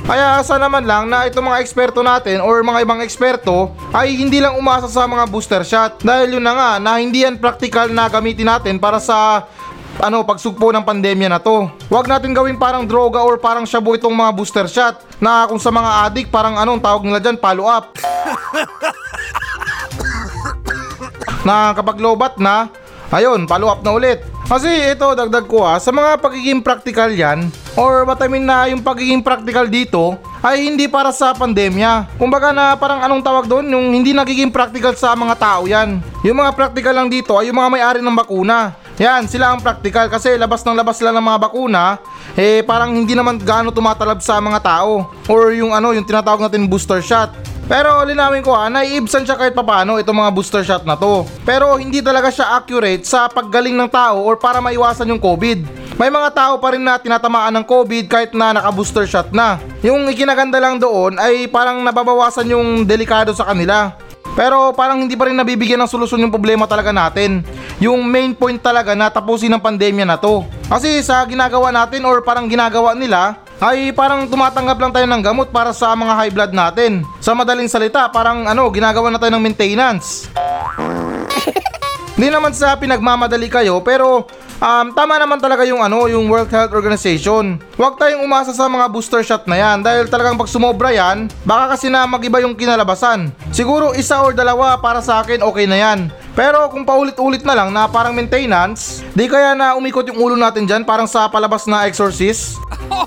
Kaya 0.03 0.43
asa 0.43 0.59
naman 0.59 0.83
lang 0.83 1.07
na 1.07 1.31
itong 1.31 1.47
mga 1.47 1.63
eksperto 1.63 2.03
natin 2.03 2.43
or 2.43 2.59
mga 2.67 2.83
ibang 2.83 2.99
eksperto 2.99 3.71
ay 3.95 4.19
hindi 4.19 4.43
lang 4.43 4.59
umasa 4.59 4.91
sa 4.91 5.07
mga 5.07 5.31
booster 5.31 5.63
shot 5.63 6.03
dahil 6.03 6.39
yun 6.39 6.45
na 6.45 6.55
nga 6.59 6.71
na 6.83 6.99
hindi 6.99 7.23
yan 7.23 7.39
practical 7.39 7.87
na 7.87 8.11
gamitin 8.11 8.51
natin 8.51 8.83
para 8.83 8.99
sa 8.99 9.47
ano 10.03 10.27
pagsugpo 10.27 10.75
ng 10.75 10.83
pandemya 10.83 11.31
na 11.31 11.39
to. 11.39 11.71
Huwag 11.87 12.11
natin 12.11 12.35
gawing 12.35 12.59
parang 12.59 12.83
droga 12.83 13.23
or 13.23 13.39
parang 13.39 13.63
shabu 13.63 13.95
itong 13.95 14.15
mga 14.15 14.35
booster 14.35 14.67
shot 14.67 14.99
na 15.23 15.47
kung 15.47 15.63
sa 15.63 15.71
mga 15.71 16.11
addict 16.11 16.35
parang 16.35 16.59
anong 16.59 16.83
tawag 16.83 17.07
nila 17.07 17.23
dyan 17.23 17.39
follow 17.39 17.71
up. 17.71 17.95
na 21.47 21.75
kapag 21.75 22.03
lobat 22.03 22.39
na, 22.39 22.71
ayun 23.15 23.47
follow 23.47 23.71
up 23.71 23.83
na 23.87 23.95
ulit. 23.95 24.19
Kasi 24.51 24.95
ito 24.95 25.15
dagdag 25.15 25.47
ko 25.47 25.63
ha, 25.63 25.79
sa 25.79 25.95
mga 25.95 26.19
pagiging 26.19 26.61
practical 26.61 27.11
yan, 27.11 27.49
or 27.77 28.05
what 28.05 28.21
I 28.21 28.29
mean 28.29 28.45
na 28.45 28.69
yung 28.69 28.85
pagiging 28.85 29.25
practical 29.25 29.67
dito, 29.69 30.19
ay 30.43 30.67
hindi 30.67 30.91
para 30.91 31.15
sa 31.15 31.33
pandemya. 31.33 32.19
Kumbaga 32.19 32.51
na 32.51 32.75
parang 32.75 33.01
anong 33.01 33.23
tawag 33.23 33.47
doon, 33.47 33.67
yung 33.71 33.95
hindi 33.95 34.11
nagiging 34.11 34.51
practical 34.51 34.93
sa 34.99 35.15
mga 35.15 35.35
tao 35.39 35.63
yan. 35.71 36.03
Yung 36.27 36.37
mga 36.39 36.53
practical 36.53 36.95
lang 36.95 37.09
dito 37.09 37.39
ay 37.39 37.49
yung 37.49 37.59
mga 37.59 37.71
may-ari 37.71 38.01
ng 38.03 38.17
bakuna. 38.19 38.75
Yan, 39.01 39.25
sila 39.25 39.55
ang 39.55 39.61
practical 39.65 40.07
kasi 40.13 40.37
labas 40.37 40.61
ng 40.63 40.77
labas 40.77 41.01
lang 41.01 41.17
ng 41.17 41.25
mga 41.25 41.39
bakuna, 41.49 41.97
eh 42.37 42.61
parang 42.63 42.93
hindi 42.93 43.17
naman 43.17 43.41
gaano 43.41 43.73
tumatalab 43.73 44.21
sa 44.21 44.37
mga 44.39 44.61
tao. 44.61 45.09
Or 45.31 45.51
yung 45.57 45.73
ano, 45.73 45.97
yung 45.97 46.05
tinatawag 46.05 46.45
natin 46.45 46.69
booster 46.69 47.01
shot. 47.01 47.33
Pero 47.71 48.05
linawin 48.05 48.45
ko 48.45 48.53
ha, 48.53 48.69
naiibsan 48.69 49.25
siya 49.25 49.39
kahit 49.39 49.57
papano 49.57 49.97
itong 49.97 50.19
mga 50.19 50.35
booster 50.35 50.61
shot 50.61 50.85
na 50.85 50.99
to. 50.99 51.25
Pero 51.47 51.79
hindi 51.81 52.05
talaga 52.05 52.29
siya 52.29 52.59
accurate 52.59 53.07
sa 53.07 53.31
paggaling 53.33 53.79
ng 53.79 53.89
tao 53.89 54.21
or 54.21 54.37
para 54.37 54.61
maiwasan 54.61 55.09
yung 55.09 55.23
COVID. 55.23 55.82
May 56.01 56.09
mga 56.09 56.33
tao 56.33 56.55
pa 56.57 56.73
rin 56.73 56.81
na 56.81 56.97
tinatamaan 56.97 57.53
ng 57.61 57.65
COVID 57.69 58.05
kahit 58.09 58.31
na 58.33 58.57
naka-booster 58.57 59.05
shot 59.05 59.29
na. 59.29 59.61
Yung 59.85 60.09
ikinaganda 60.09 60.57
lang 60.57 60.81
doon 60.81 61.21
ay 61.21 61.45
parang 61.53 61.85
nababawasan 61.85 62.49
yung 62.49 62.89
delikado 62.89 63.37
sa 63.37 63.45
kanila. 63.53 63.93
Pero 64.33 64.73
parang 64.73 65.05
hindi 65.05 65.13
pa 65.13 65.29
rin 65.29 65.37
nabibigyan 65.37 65.77
ng 65.85 65.93
solusyon 65.93 66.25
yung 66.25 66.33
problema 66.33 66.65
talaga 66.65 66.89
natin. 66.89 67.45
Yung 67.77 68.01
main 68.09 68.33
point 68.33 68.57
talaga 68.57 68.97
na 68.97 69.13
tapusin 69.13 69.53
ng 69.53 69.61
pandemya 69.61 70.09
na 70.09 70.17
to. 70.17 70.49
Kasi 70.73 71.05
sa 71.05 71.21
ginagawa 71.29 71.69
natin 71.69 72.09
or 72.09 72.25
parang 72.25 72.49
ginagawa 72.49 72.97
nila, 72.97 73.37
ay 73.61 73.93
parang 73.93 74.25
tumatanggap 74.25 74.79
lang 74.81 74.93
tayo 74.97 75.07
ng 75.07 75.23
gamot 75.23 75.49
para 75.53 75.77
sa 75.77 75.93
mga 75.93 76.13
high 76.17 76.33
blood 76.33 76.53
natin. 76.57 77.05
Sa 77.21 77.37
madaling 77.37 77.69
salita, 77.69 78.09
parang 78.09 78.49
ano, 78.49 78.65
ginagawa 78.73 79.13
na 79.13 79.21
tayo 79.21 79.37
ng 79.37 79.45
maintenance. 79.45 80.33
Hindi 82.17 82.29
naman 82.33 82.57
sa 82.57 82.73
pinagmamadali 82.81 83.53
kayo, 83.53 83.85
pero 83.85 84.25
um, 84.63 84.95
tama 84.95 85.19
naman 85.19 85.43
talaga 85.43 85.67
yung 85.67 85.83
ano, 85.83 86.07
yung 86.07 86.31
World 86.31 86.47
Health 86.47 86.71
Organization. 86.71 87.59
Huwag 87.75 87.99
tayong 87.99 88.23
umasa 88.23 88.55
sa 88.55 88.71
mga 88.71 88.87
booster 88.87 89.27
shot 89.27 89.43
na 89.51 89.59
yan 89.59 89.83
dahil 89.83 90.07
talagang 90.07 90.39
pag 90.39 90.47
sumobra 90.47 90.95
yan, 90.95 91.27
baka 91.43 91.75
kasi 91.75 91.91
na 91.91 92.07
magiba 92.07 92.39
yung 92.39 92.55
kinalabasan. 92.55 93.35
Siguro 93.51 93.91
isa 93.99 94.23
or 94.23 94.31
dalawa 94.31 94.79
para 94.79 95.03
sa 95.03 95.19
akin 95.21 95.43
okay 95.43 95.67
na 95.67 95.77
yan. 95.83 96.07
Pero 96.33 96.71
kung 96.71 96.87
paulit-ulit 96.87 97.43
na 97.45 97.59
lang 97.59 97.75
na 97.75 97.91
parang 97.91 98.15
maintenance, 98.15 99.03
di 99.13 99.29
kaya 99.29 99.53
na 99.53 99.75
umikot 99.77 100.07
yung 100.09 100.17
ulo 100.23 100.39
natin 100.39 100.65
dyan 100.65 100.87
parang 100.87 101.11
sa 101.11 101.29
palabas 101.29 101.67
na 101.69 101.85
exorcist? 101.91 102.57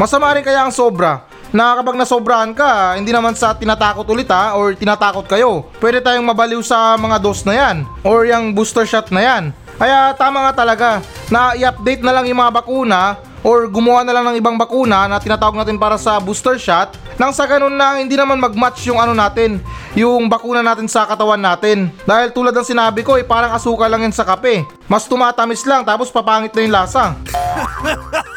Masama 0.00 0.32
rin 0.32 0.44
kaya 0.44 0.64
ang 0.64 0.72
sobra 0.72 1.30
na 1.50 1.78
kapag 1.78 1.98
nasobrahan 1.98 2.54
ka, 2.54 2.94
hindi 2.98 3.10
naman 3.10 3.34
sa 3.34 3.54
tinatakot 3.54 4.06
ulit 4.06 4.30
ha, 4.30 4.54
or 4.54 4.74
tinatakot 4.74 5.26
kayo. 5.26 5.66
Pwede 5.82 5.98
tayong 6.02 6.26
mabaliw 6.26 6.62
sa 6.62 6.94
mga 6.94 7.16
dose 7.18 7.42
na 7.46 7.54
yan, 7.54 7.76
or 8.06 8.26
yung 8.26 8.54
booster 8.54 8.86
shot 8.86 9.10
na 9.10 9.22
yan. 9.22 9.42
Kaya 9.80 10.12
tama 10.12 10.44
nga 10.44 10.52
talaga 10.60 10.88
na 11.32 11.56
i-update 11.56 12.04
na 12.04 12.12
lang 12.12 12.28
yung 12.28 12.36
mga 12.36 12.52
bakuna 12.52 13.16
or 13.40 13.64
gumawa 13.64 14.04
na 14.04 14.12
lang 14.12 14.28
ng 14.28 14.36
ibang 14.36 14.60
bakuna 14.60 15.08
na 15.08 15.16
tinatawag 15.16 15.56
natin 15.56 15.80
para 15.80 15.96
sa 15.96 16.20
booster 16.20 16.60
shot 16.60 16.92
nang 17.16 17.32
sa 17.32 17.48
ganun 17.48 17.72
na 17.72 17.96
hindi 17.96 18.16
naman 18.16 18.40
mag-match 18.40 18.88
yung 18.88 18.96
ano 18.96 19.12
natin, 19.12 19.60
yung 19.92 20.28
bakuna 20.28 20.64
natin 20.64 20.88
sa 20.88 21.04
katawan 21.04 21.40
natin. 21.40 21.92
Dahil 22.08 22.32
tulad 22.32 22.52
ng 22.56 22.64
sinabi 22.64 23.04
ko, 23.04 23.20
eh, 23.20 23.24
parang 23.24 23.52
asukal 23.52 23.92
lang 23.92 24.08
yan 24.08 24.12
sa 24.12 24.24
kape. 24.24 24.64
Mas 24.88 25.04
tumatamis 25.04 25.64
lang 25.68 25.84
tapos 25.84 26.08
papangit 26.08 26.52
na 26.56 26.60
yung 26.64 26.72
lasa. 26.76 27.12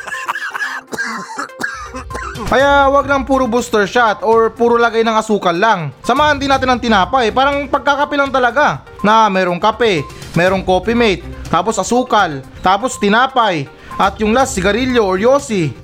Kaya 2.34 2.90
wag 2.90 3.06
lang 3.06 3.30
puro 3.30 3.46
booster 3.46 3.86
shot 3.86 4.25
or 4.25 4.50
puro 4.50 4.82
lagay 4.82 5.06
ng 5.06 5.13
asukal 5.13 5.54
lang. 5.54 5.94
Samahan 6.02 6.42
din 6.42 6.50
natin 6.50 6.74
ng 6.74 6.82
tinapay, 6.82 7.30
parang 7.30 7.70
pagkakape 7.70 8.18
lang 8.18 8.34
talaga. 8.34 8.82
Na 9.06 9.30
merong 9.30 9.62
kape, 9.62 10.02
merong 10.34 10.66
coffee 10.66 10.98
mate, 10.98 11.22
tapos 11.54 11.78
asukal, 11.78 12.42
tapos 12.66 12.98
tinapay, 12.98 13.70
at 14.02 14.18
yung 14.18 14.34
last 14.34 14.58
sigarilyo 14.58 15.06
or 15.06 15.22
yosi. 15.22 15.70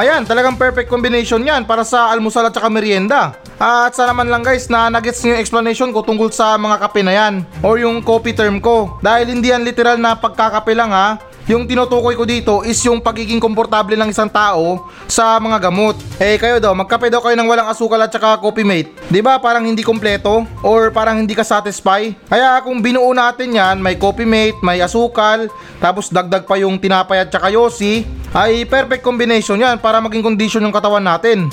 Ayan, 0.00 0.22
talagang 0.22 0.54
perfect 0.54 0.86
combination 0.86 1.42
yan 1.42 1.66
para 1.66 1.82
sa 1.82 2.14
almusal 2.14 2.46
at 2.46 2.54
saka 2.54 2.70
merienda. 2.70 3.34
At 3.60 3.92
sana 3.92 4.16
naman 4.16 4.32
lang 4.32 4.40
guys 4.40 4.72
na 4.72 4.88
nagets 4.88 5.20
niyo 5.20 5.36
yung 5.36 5.42
explanation 5.42 5.92
ko 5.92 6.00
tungkol 6.00 6.32
sa 6.32 6.56
mga 6.56 6.80
kape 6.80 7.04
na 7.04 7.12
yan 7.12 7.34
or 7.60 7.76
yung 7.76 8.00
coffee 8.00 8.32
term 8.32 8.56
ko. 8.62 8.96
Dahil 9.04 9.34
hindi 9.34 9.52
yan 9.52 9.66
literal 9.66 10.00
na 10.00 10.16
pagkakape 10.16 10.72
lang 10.72 10.94
ha. 10.94 11.20
Yung 11.50 11.66
tinutukoy 11.66 12.14
ko 12.14 12.22
dito 12.22 12.62
is 12.62 12.78
yung 12.86 13.02
pagiging 13.02 13.42
komportable 13.42 13.98
ng 13.98 14.14
isang 14.14 14.30
tao 14.30 14.86
sa 15.10 15.34
mga 15.42 15.66
gamot. 15.66 15.98
Eh 16.22 16.38
kayo 16.38 16.62
daw, 16.62 16.70
magkape 16.78 17.10
daw 17.10 17.18
kayo 17.18 17.34
ng 17.34 17.50
walang 17.50 17.66
asukal 17.66 17.98
at 17.98 18.06
saka 18.06 18.38
coffee 18.38 18.62
mate. 18.62 18.94
ba 19.18 19.34
parang 19.42 19.66
hindi 19.66 19.82
kompleto 19.82 20.46
or 20.62 20.94
parang 20.94 21.18
hindi 21.18 21.34
ka 21.34 21.42
satisfy? 21.42 22.14
Kaya 22.30 22.62
kung 22.62 22.78
binuo 22.78 23.10
natin 23.10 23.50
yan, 23.50 23.82
may 23.82 23.98
coffee 23.98 24.30
mate, 24.30 24.62
may 24.62 24.78
asukal, 24.78 25.50
tapos 25.82 26.06
dagdag 26.14 26.46
pa 26.46 26.54
yung 26.54 26.78
tinapay 26.78 27.26
at 27.26 27.34
saka 27.34 27.50
yosi, 27.50 28.06
ay 28.30 28.62
perfect 28.62 29.02
combination 29.02 29.58
yan 29.58 29.74
para 29.82 29.98
maging 29.98 30.22
condition 30.22 30.62
yung 30.62 30.70
katawan 30.70 31.02
natin. 31.02 31.50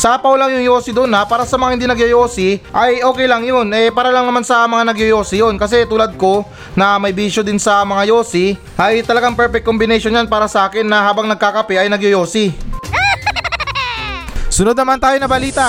Sapaw 0.00 0.32
lang 0.32 0.56
yung 0.56 0.64
yosi 0.64 0.96
doon 0.96 1.12
ha, 1.12 1.28
para 1.28 1.44
sa 1.44 1.60
mga 1.60 1.76
hindi 1.76 1.84
nagyoyosi, 1.84 2.72
ay 2.72 3.04
okay 3.04 3.28
lang 3.28 3.44
yun. 3.44 3.68
Eh 3.68 3.92
para 3.92 4.08
lang 4.08 4.24
naman 4.24 4.40
sa 4.40 4.64
mga 4.64 4.88
nagyoyosi 4.88 5.44
yun. 5.44 5.60
Kasi 5.60 5.84
tulad 5.84 6.16
ko, 6.16 6.48
na 6.72 6.96
may 6.96 7.12
bisyo 7.12 7.44
din 7.44 7.60
sa 7.60 7.84
mga 7.84 8.08
yosi, 8.08 8.56
ay 8.80 9.04
talagang 9.04 9.36
perfect 9.36 9.60
combination 9.60 10.16
yan 10.16 10.24
para 10.24 10.48
sa 10.48 10.64
akin 10.72 10.88
na 10.88 11.04
habang 11.04 11.28
nagkakape 11.28 11.76
ay 11.76 11.92
nagyoyosi. 11.92 12.48
Sunod 14.56 14.72
naman 14.72 14.96
tayo 14.96 15.20
na 15.20 15.28
balita. 15.28 15.68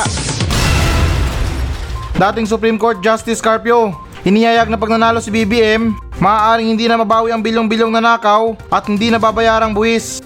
Dating 2.16 2.48
Supreme 2.48 2.80
Court 2.80 3.04
Justice 3.04 3.44
Carpio, 3.44 3.92
inihayag 4.24 4.72
na 4.72 4.80
pag 4.80 4.96
nanalo 4.96 5.20
si 5.20 5.28
BBM, 5.28 5.92
maaaring 6.24 6.72
hindi 6.72 6.88
na 6.88 6.96
mabawi 6.96 7.36
ang 7.36 7.44
bilyong-bilyong 7.44 7.92
nanakaw 7.92 8.56
at 8.72 8.88
hindi 8.88 9.12
na 9.12 9.20
babayarang 9.20 9.76
buwis. 9.76 10.24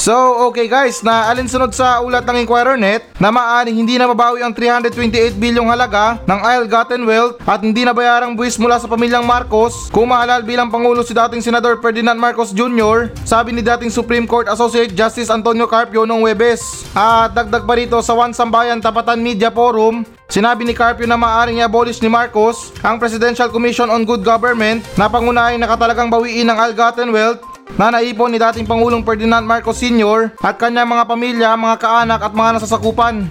So, 0.00 0.48
okay 0.48 0.64
guys, 0.64 1.04
na 1.04 1.28
alinsunod 1.28 1.76
sa 1.76 2.00
ulat 2.00 2.24
ng 2.24 2.48
Inquirer 2.48 2.80
Net 2.80 3.04
na 3.20 3.28
maaaring 3.28 3.76
hindi 3.84 4.00
na 4.00 4.08
mabawi 4.08 4.40
ang 4.40 4.48
328 4.56 5.36
bilyong 5.36 5.68
halaga 5.68 6.16
ng 6.24 6.40
ill-gotten 6.40 7.04
wealth 7.04 7.36
at 7.44 7.60
hindi 7.60 7.84
na 7.84 7.92
bayarang 7.92 8.32
buwis 8.32 8.56
mula 8.56 8.80
sa 8.80 8.88
pamilyang 8.88 9.28
Marcos 9.28 9.92
kung 9.92 10.08
maalal 10.08 10.40
bilang 10.40 10.72
Pangulo 10.72 11.04
si 11.04 11.12
dating 11.12 11.44
Senador 11.44 11.76
Ferdinand 11.84 12.16
Marcos 12.16 12.56
Jr. 12.56 13.12
sabi 13.28 13.52
ni 13.52 13.60
dating 13.60 13.92
Supreme 13.92 14.24
Court 14.24 14.48
Associate 14.48 14.88
Justice 14.88 15.28
Antonio 15.28 15.68
Carpio 15.68 16.08
noong 16.08 16.24
Webes. 16.24 16.88
At 16.96 17.36
dagdag 17.36 17.68
pa 17.68 17.76
rito 17.76 18.00
sa 18.00 18.16
One 18.16 18.32
Sambayan 18.32 18.80
Tapatan 18.80 19.20
Media 19.20 19.52
Forum, 19.52 20.08
Sinabi 20.30 20.62
ni 20.62 20.70
Carpio 20.70 21.10
na 21.10 21.18
maaaring 21.18 21.58
i-abolish 21.58 21.98
ni 21.98 22.06
Marcos 22.06 22.70
ang 22.86 23.02
Presidential 23.02 23.50
Commission 23.50 23.90
on 23.90 24.06
Good 24.06 24.22
Government 24.22 24.78
na 24.94 25.10
pangunahing 25.10 25.58
nakatalagang 25.58 26.06
bawiin 26.06 26.46
ng 26.46 26.54
ill-gotten 26.54 27.10
wealth 27.10 27.49
na 27.78 27.94
naipon 27.94 28.32
ni 28.32 28.38
dating 28.38 28.66
Pangulong 28.66 29.04
Ferdinand 29.04 29.44
Marcos 29.44 29.78
Sr. 29.78 30.34
at 30.40 30.56
kanyang 30.56 30.88
mga 30.88 31.04
pamilya, 31.06 31.48
mga 31.54 31.76
kaanak 31.78 32.20
at 32.24 32.32
mga 32.34 32.50
nasasakupan. 32.58 33.28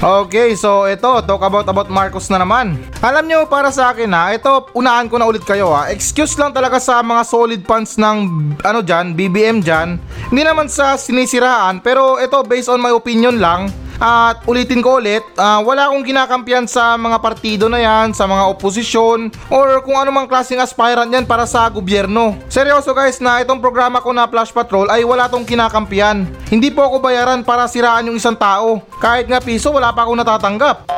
Okay, 0.00 0.56
so 0.56 0.88
ito, 0.88 1.04
talk 1.28 1.44
about 1.44 1.68
about 1.68 1.92
Marcos 1.92 2.32
na 2.32 2.40
naman. 2.40 2.80
Alam 3.04 3.28
nyo, 3.28 3.44
para 3.44 3.68
sa 3.68 3.92
akin 3.92 4.08
ha, 4.16 4.32
ito, 4.32 4.48
unaan 4.72 5.12
ko 5.12 5.20
na 5.20 5.28
ulit 5.28 5.44
kayo 5.44 5.76
ha. 5.76 5.92
Excuse 5.92 6.40
lang 6.40 6.56
talaga 6.56 6.80
sa 6.80 7.04
mga 7.04 7.20
solid 7.28 7.60
fans 7.68 8.00
ng, 8.00 8.18
ano 8.64 8.80
dyan, 8.80 9.12
BBM 9.12 9.60
dyan. 9.60 10.00
Hindi 10.32 10.42
naman 10.48 10.72
sa 10.72 10.96
sinisiraan, 10.96 11.84
pero 11.84 12.16
ito, 12.16 12.40
based 12.48 12.72
on 12.72 12.80
my 12.80 12.96
opinion 12.96 13.36
lang, 13.36 13.68
at 14.00 14.40
ulitin 14.48 14.80
ko 14.80 14.96
ulit, 14.96 15.20
ah, 15.36 15.60
wala 15.60 15.92
akong 15.92 16.08
kinakampiyan 16.08 16.64
sa 16.64 16.96
mga 16.96 17.20
partido 17.20 17.68
na 17.68 17.76
yan, 17.76 18.16
sa 18.16 18.24
mga 18.24 18.48
oposisyon, 18.48 19.28
or 19.52 19.84
kung 19.84 20.00
anumang 20.00 20.24
klaseng 20.24 20.56
aspirant 20.56 21.12
yan 21.12 21.28
para 21.28 21.44
sa 21.44 21.68
gobyerno. 21.68 22.40
Seryoso 22.48 22.96
guys 22.96 23.20
na 23.20 23.44
itong 23.44 23.60
programa 23.60 24.00
ko 24.00 24.16
na 24.16 24.24
Flash 24.24 24.56
Patrol 24.56 24.88
ay 24.88 25.04
wala 25.04 25.28
tong 25.28 25.44
kinakampiyan. 25.44 26.24
Hindi 26.48 26.72
po 26.72 26.88
ako 26.88 27.04
bayaran 27.04 27.44
para 27.44 27.68
siraan 27.68 28.08
yung 28.08 28.16
isang 28.16 28.40
tao. 28.40 28.80
Kahit 29.04 29.28
nga 29.28 29.36
piso, 29.36 29.68
wala 29.68 29.92
pa 29.92 30.08
akong 30.08 30.16
natatanggap. 30.16 30.88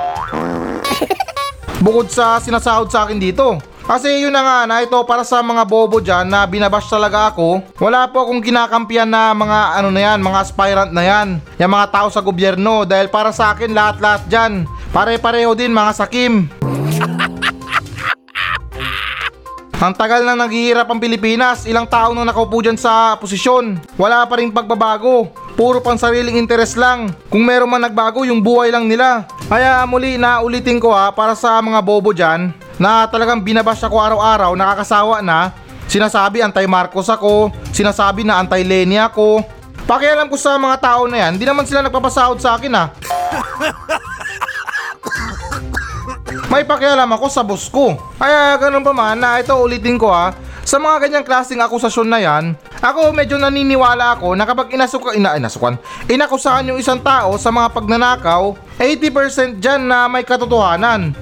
Bukod 1.84 2.06
sa 2.06 2.38
sinasahod 2.38 2.86
sa 2.86 3.02
akin 3.02 3.18
dito. 3.18 3.71
Kasi 3.82 4.22
yun 4.22 4.30
na 4.30 4.42
nga 4.42 4.58
na 4.66 4.82
ito 4.86 4.94
para 5.02 5.26
sa 5.26 5.42
mga 5.42 5.66
bobo 5.66 5.98
dyan 5.98 6.30
na 6.30 6.46
binabash 6.46 6.86
talaga 6.86 7.34
ako. 7.34 7.62
Wala 7.82 8.06
po 8.06 8.26
akong 8.26 8.42
kinakampiyan 8.42 9.10
na 9.10 9.34
mga 9.34 9.60
ano 9.82 9.88
na 9.90 10.00
yan, 10.00 10.18
mga 10.22 10.38
aspirant 10.38 10.92
na 10.94 11.02
yan. 11.02 11.28
Yung 11.58 11.72
mga 11.74 11.90
tao 11.90 12.08
sa 12.08 12.22
gobyerno 12.22 12.86
dahil 12.86 13.10
para 13.10 13.34
sa 13.34 13.50
akin 13.50 13.74
lahat-lahat 13.74 14.22
dyan. 14.30 14.52
Pare-pareho 14.94 15.58
din 15.58 15.74
mga 15.74 15.92
sakim. 15.98 16.46
Ang 19.82 19.98
tagal 19.98 20.22
na 20.22 20.38
naghihirap 20.38 20.86
ang 20.86 21.02
Pilipinas, 21.02 21.66
ilang 21.66 21.90
tao 21.90 22.14
na 22.14 22.22
nakaupo 22.22 22.62
dyan 22.62 22.78
sa 22.78 23.18
posisyon. 23.18 23.82
Wala 23.98 24.22
pa 24.30 24.38
rin 24.38 24.54
pagbabago. 24.54 25.26
Puro 25.58 25.82
pang 25.82 25.98
sariling 25.98 26.38
interes 26.38 26.78
lang. 26.78 27.10
Kung 27.26 27.42
meron 27.42 27.66
man 27.66 27.82
nagbago, 27.82 28.22
yung 28.22 28.38
buhay 28.38 28.70
lang 28.70 28.86
nila. 28.86 29.26
Kaya 29.50 29.82
muli 29.90 30.22
na 30.22 30.38
ulitin 30.38 30.78
ko 30.78 30.94
ha, 30.94 31.10
para 31.10 31.34
sa 31.34 31.58
mga 31.58 31.82
bobo 31.82 32.14
dyan, 32.14 32.54
na 32.82 33.06
talagang 33.06 33.38
binabash 33.38 33.86
ako 33.86 33.94
araw-araw, 34.02 34.50
nakakasawa 34.58 35.22
na. 35.22 35.54
Sinasabi 35.86 36.42
antay 36.42 36.66
Marcos 36.66 37.06
ako, 37.06 37.54
sinasabi 37.70 38.26
na 38.26 38.42
antay 38.42 38.66
Leni 38.66 38.98
ako. 38.98 39.46
Pakialam 39.86 40.26
ko 40.26 40.34
sa 40.34 40.58
mga 40.58 40.82
tao 40.82 41.06
na 41.06 41.22
yan, 41.22 41.38
hindi 41.38 41.46
naman 41.46 41.62
sila 41.62 41.86
nagpapasahod 41.86 42.42
sa 42.42 42.58
akin 42.58 42.74
ha. 42.74 42.90
May 46.50 46.66
pakialam 46.66 47.08
ako 47.14 47.26
sa 47.30 47.46
boss 47.46 47.70
ko. 47.70 47.94
Kaya 48.18 48.58
ganun 48.58 48.82
pa 48.82 48.90
man 48.90 49.16
na 49.16 49.38
ito 49.38 49.54
ulitin 49.54 49.96
ko 49.96 50.10
ha. 50.10 50.34
Sa 50.62 50.78
mga 50.78 51.06
ganyang 51.06 51.26
klaseng 51.26 51.58
akusasyon 51.58 52.06
na 52.06 52.18
yan, 52.22 52.54
ako 52.78 53.10
medyo 53.10 53.34
naniniwala 53.34 54.14
ako 54.18 54.38
na 54.38 54.46
kapag 54.46 54.70
inasuka, 54.70 55.10
ina, 55.14 55.34
inasukan, 55.34 55.74
inakusahan 56.06 56.70
yung 56.70 56.78
isang 56.78 57.02
tao 57.02 57.34
sa 57.34 57.50
mga 57.50 57.74
pagnanakaw, 57.74 58.54
80% 58.78 59.58
dyan 59.58 59.90
na 59.90 60.06
may 60.06 60.22
katotohanan. 60.22 61.18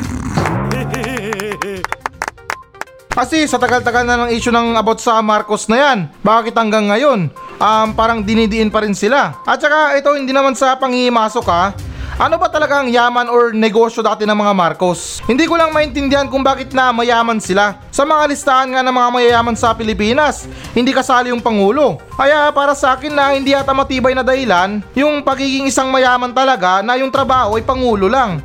Kasi 3.10 3.42
sa 3.50 3.58
tagal-tagal 3.58 4.06
na 4.06 4.14
ng 4.22 4.30
issue 4.30 4.54
ng 4.54 4.78
about 4.78 5.02
sa 5.02 5.18
Marcos 5.18 5.66
na 5.66 5.76
yan, 5.82 5.98
bakit 6.22 6.54
hanggang 6.54 6.86
ngayon, 6.86 7.26
um, 7.58 7.88
parang 7.90 8.22
dinidiin 8.22 8.70
pa 8.70 8.86
rin 8.86 8.94
sila. 8.94 9.34
At 9.42 9.58
saka 9.58 9.98
ito 9.98 10.14
hindi 10.14 10.30
naman 10.30 10.54
sa 10.54 10.78
panghihimasok 10.78 11.46
ha, 11.50 11.74
ano 12.20 12.36
ba 12.38 12.46
talaga 12.46 12.78
ang 12.78 12.92
yaman 12.92 13.32
or 13.32 13.50
negosyo 13.50 14.04
dati 14.04 14.28
ng 14.28 14.36
mga 14.36 14.52
Marcos? 14.54 15.18
Hindi 15.24 15.48
ko 15.48 15.58
lang 15.58 15.74
maintindihan 15.74 16.28
kung 16.30 16.44
bakit 16.44 16.70
na 16.70 16.94
mayaman 16.94 17.42
sila. 17.42 17.82
Sa 17.90 18.06
mga 18.06 18.28
listahan 18.30 18.70
nga 18.70 18.84
ng 18.84 18.94
mga 18.94 19.08
mayayaman 19.08 19.56
sa 19.56 19.72
Pilipinas, 19.72 20.44
hindi 20.76 20.94
kasali 20.94 21.32
yung 21.32 21.40
Pangulo. 21.40 21.96
Kaya 22.14 22.52
para 22.54 22.76
sa 22.76 22.92
akin 22.92 23.10
na 23.10 23.32
hindi 23.34 23.56
yata 23.56 23.72
matibay 23.72 24.14
na 24.14 24.20
dahilan, 24.20 24.84
yung 24.92 25.24
pagiging 25.24 25.66
isang 25.66 25.88
mayaman 25.88 26.30
talaga 26.30 26.84
na 26.84 26.94
yung 27.00 27.08
trabaho 27.08 27.56
ay 27.56 27.64
Pangulo 27.64 28.06
lang. 28.06 28.38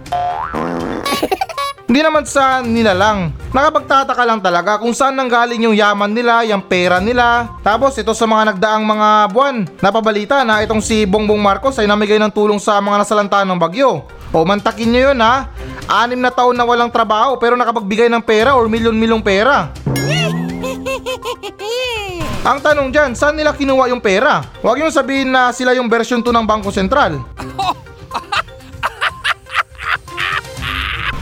Hindi 1.96 2.12
naman 2.12 2.28
sa 2.28 2.60
nila 2.60 2.92
lang. 2.92 3.32
Nakapagtataka 3.56 4.28
lang 4.28 4.44
talaga 4.44 4.76
kung 4.84 4.92
saan 4.92 5.16
nanggaling 5.16 5.64
yung 5.64 5.80
yaman 5.80 6.12
nila, 6.12 6.44
yung 6.44 6.60
pera 6.60 7.00
nila. 7.00 7.56
Tapos 7.64 7.96
ito 7.96 8.12
sa 8.12 8.28
mga 8.28 8.52
nagdaang 8.52 8.84
mga 8.84 9.08
buwan, 9.32 9.64
napabalita 9.80 10.44
na 10.44 10.60
itong 10.60 10.84
si 10.84 11.08
Bongbong 11.08 11.40
Marcos 11.40 11.80
ay 11.80 11.88
namigay 11.88 12.20
ng 12.20 12.36
tulong 12.36 12.60
sa 12.60 12.84
mga 12.84 13.00
nasalanta 13.00 13.48
ng 13.48 13.56
bagyo. 13.56 14.04
O 14.36 14.44
mantakin 14.44 14.92
nyo 14.92 15.16
yun 15.16 15.24
ha. 15.24 15.48
Anim 15.88 16.20
na 16.20 16.36
taon 16.36 16.60
na 16.60 16.68
walang 16.68 16.92
trabaho 16.92 17.40
pero 17.40 17.56
nakapagbigay 17.56 18.12
ng 18.12 18.28
pera 18.28 18.60
or 18.60 18.68
milyon-milyong 18.68 19.24
pera. 19.24 19.72
Ang 22.52 22.60
tanong 22.60 22.92
dyan, 22.92 23.16
saan 23.16 23.40
nila 23.40 23.56
kinuha 23.56 23.88
yung 23.88 24.04
pera? 24.04 24.44
Huwag 24.60 24.84
yung 24.84 24.92
sabihin 24.92 25.32
na 25.32 25.56
sila 25.56 25.72
yung 25.72 25.88
version 25.88 26.20
2 26.20 26.28
ng 26.28 26.44
Bangko 26.44 26.76
Sentral. 26.76 27.24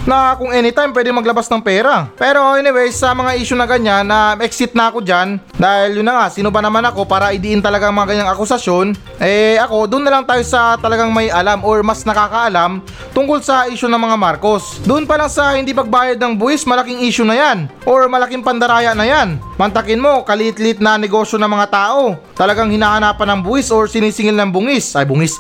na 0.04 0.36
kung 0.36 0.52
anytime 0.52 0.92
pwede 0.92 1.16
maglabas 1.16 1.48
ng 1.48 1.64
pera. 1.64 2.12
Pero 2.20 2.56
anyways, 2.56 2.96
sa 3.00 3.16
mga 3.16 3.32
issue 3.40 3.58
na 3.58 3.68
ganyan 3.68 4.04
na 4.04 4.36
exit 4.40 4.76
na 4.76 4.92
ako 4.92 5.00
dyan 5.00 5.40
dahil 5.56 6.00
yun 6.00 6.08
na 6.08 6.14
nga, 6.20 6.26
sino 6.32 6.52
ba 6.52 6.60
naman 6.60 6.84
ako 6.84 7.08
para 7.08 7.32
idiin 7.32 7.64
talaga 7.64 7.92
mga 7.92 8.10
ganyang 8.12 8.32
akusasyon, 8.36 8.88
eh 9.24 9.56
ako, 9.60 9.88
doon 9.88 10.04
na 10.04 10.12
lang 10.20 10.24
tayo 10.28 10.44
sa 10.44 10.76
talagang 10.76 11.12
may 11.12 11.32
alam 11.32 11.64
or 11.64 11.82
mas 11.82 12.04
nakakaalam 12.04 12.84
tungkol 13.16 13.40
sa 13.40 13.68
issue 13.72 13.88
ng 13.88 14.00
mga 14.00 14.18
Marcos. 14.20 14.84
Doon 14.84 15.08
pa 15.08 15.16
lang 15.16 15.32
sa 15.32 15.56
hindi 15.56 15.72
pagbayad 15.72 16.20
ng 16.20 16.36
buwis, 16.36 16.68
malaking 16.68 17.04
issue 17.08 17.28
na 17.28 17.36
yan 17.40 17.58
or 17.88 18.12
malaking 18.12 18.44
pandaraya 18.44 18.92
na 18.92 19.08
yan. 19.08 19.40
Mantakin 19.56 20.02
mo, 20.04 20.28
kalit-lit 20.28 20.84
na 20.84 21.00
negosyo 21.00 21.40
ng 21.40 21.48
mga 21.48 21.68
tao. 21.72 22.20
Talagang 22.36 22.68
hinahanapan 22.74 23.40
ng 23.40 23.42
buwis 23.46 23.72
or 23.72 23.88
sinisingil 23.88 24.36
ng 24.36 24.52
bungis. 24.52 24.92
Ay, 24.98 25.08
bungis. 25.08 25.40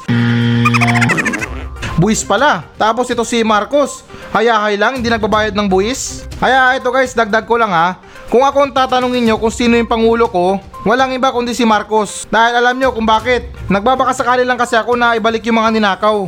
Buwis 2.03 2.19
pala. 2.19 2.67
Tapos 2.75 3.07
ito 3.07 3.23
si 3.23 3.47
Marcos. 3.47 4.03
Hayahay 4.35 4.75
lang, 4.75 4.99
hindi 4.99 5.07
nagbabayad 5.07 5.55
ng 5.55 5.71
buwis. 5.71 6.27
Kaya 6.35 6.75
ito 6.75 6.91
guys, 6.91 7.15
dagdag 7.15 7.47
ko 7.47 7.55
lang 7.55 7.71
ha. 7.71 7.95
Kung 8.27 8.43
ako 8.43 8.67
ang 8.67 8.75
tatanungin 8.75 9.23
nyo 9.23 9.39
kung 9.39 9.55
sino 9.55 9.79
yung 9.79 9.87
pangulo 9.87 10.27
ko, 10.27 10.59
walang 10.83 11.15
iba 11.15 11.31
kundi 11.31 11.55
si 11.55 11.63
Marcos. 11.63 12.27
Dahil 12.27 12.59
alam 12.59 12.75
nyo 12.75 12.91
kung 12.91 13.07
bakit. 13.07 13.47
Nagbabaka 13.71 14.11
sakali 14.11 14.43
lang 14.43 14.59
kasi 14.59 14.75
ako 14.75 14.99
na 14.99 15.15
ibalik 15.15 15.47
yung 15.47 15.63
mga 15.63 15.79
ninakaw. 15.79 16.27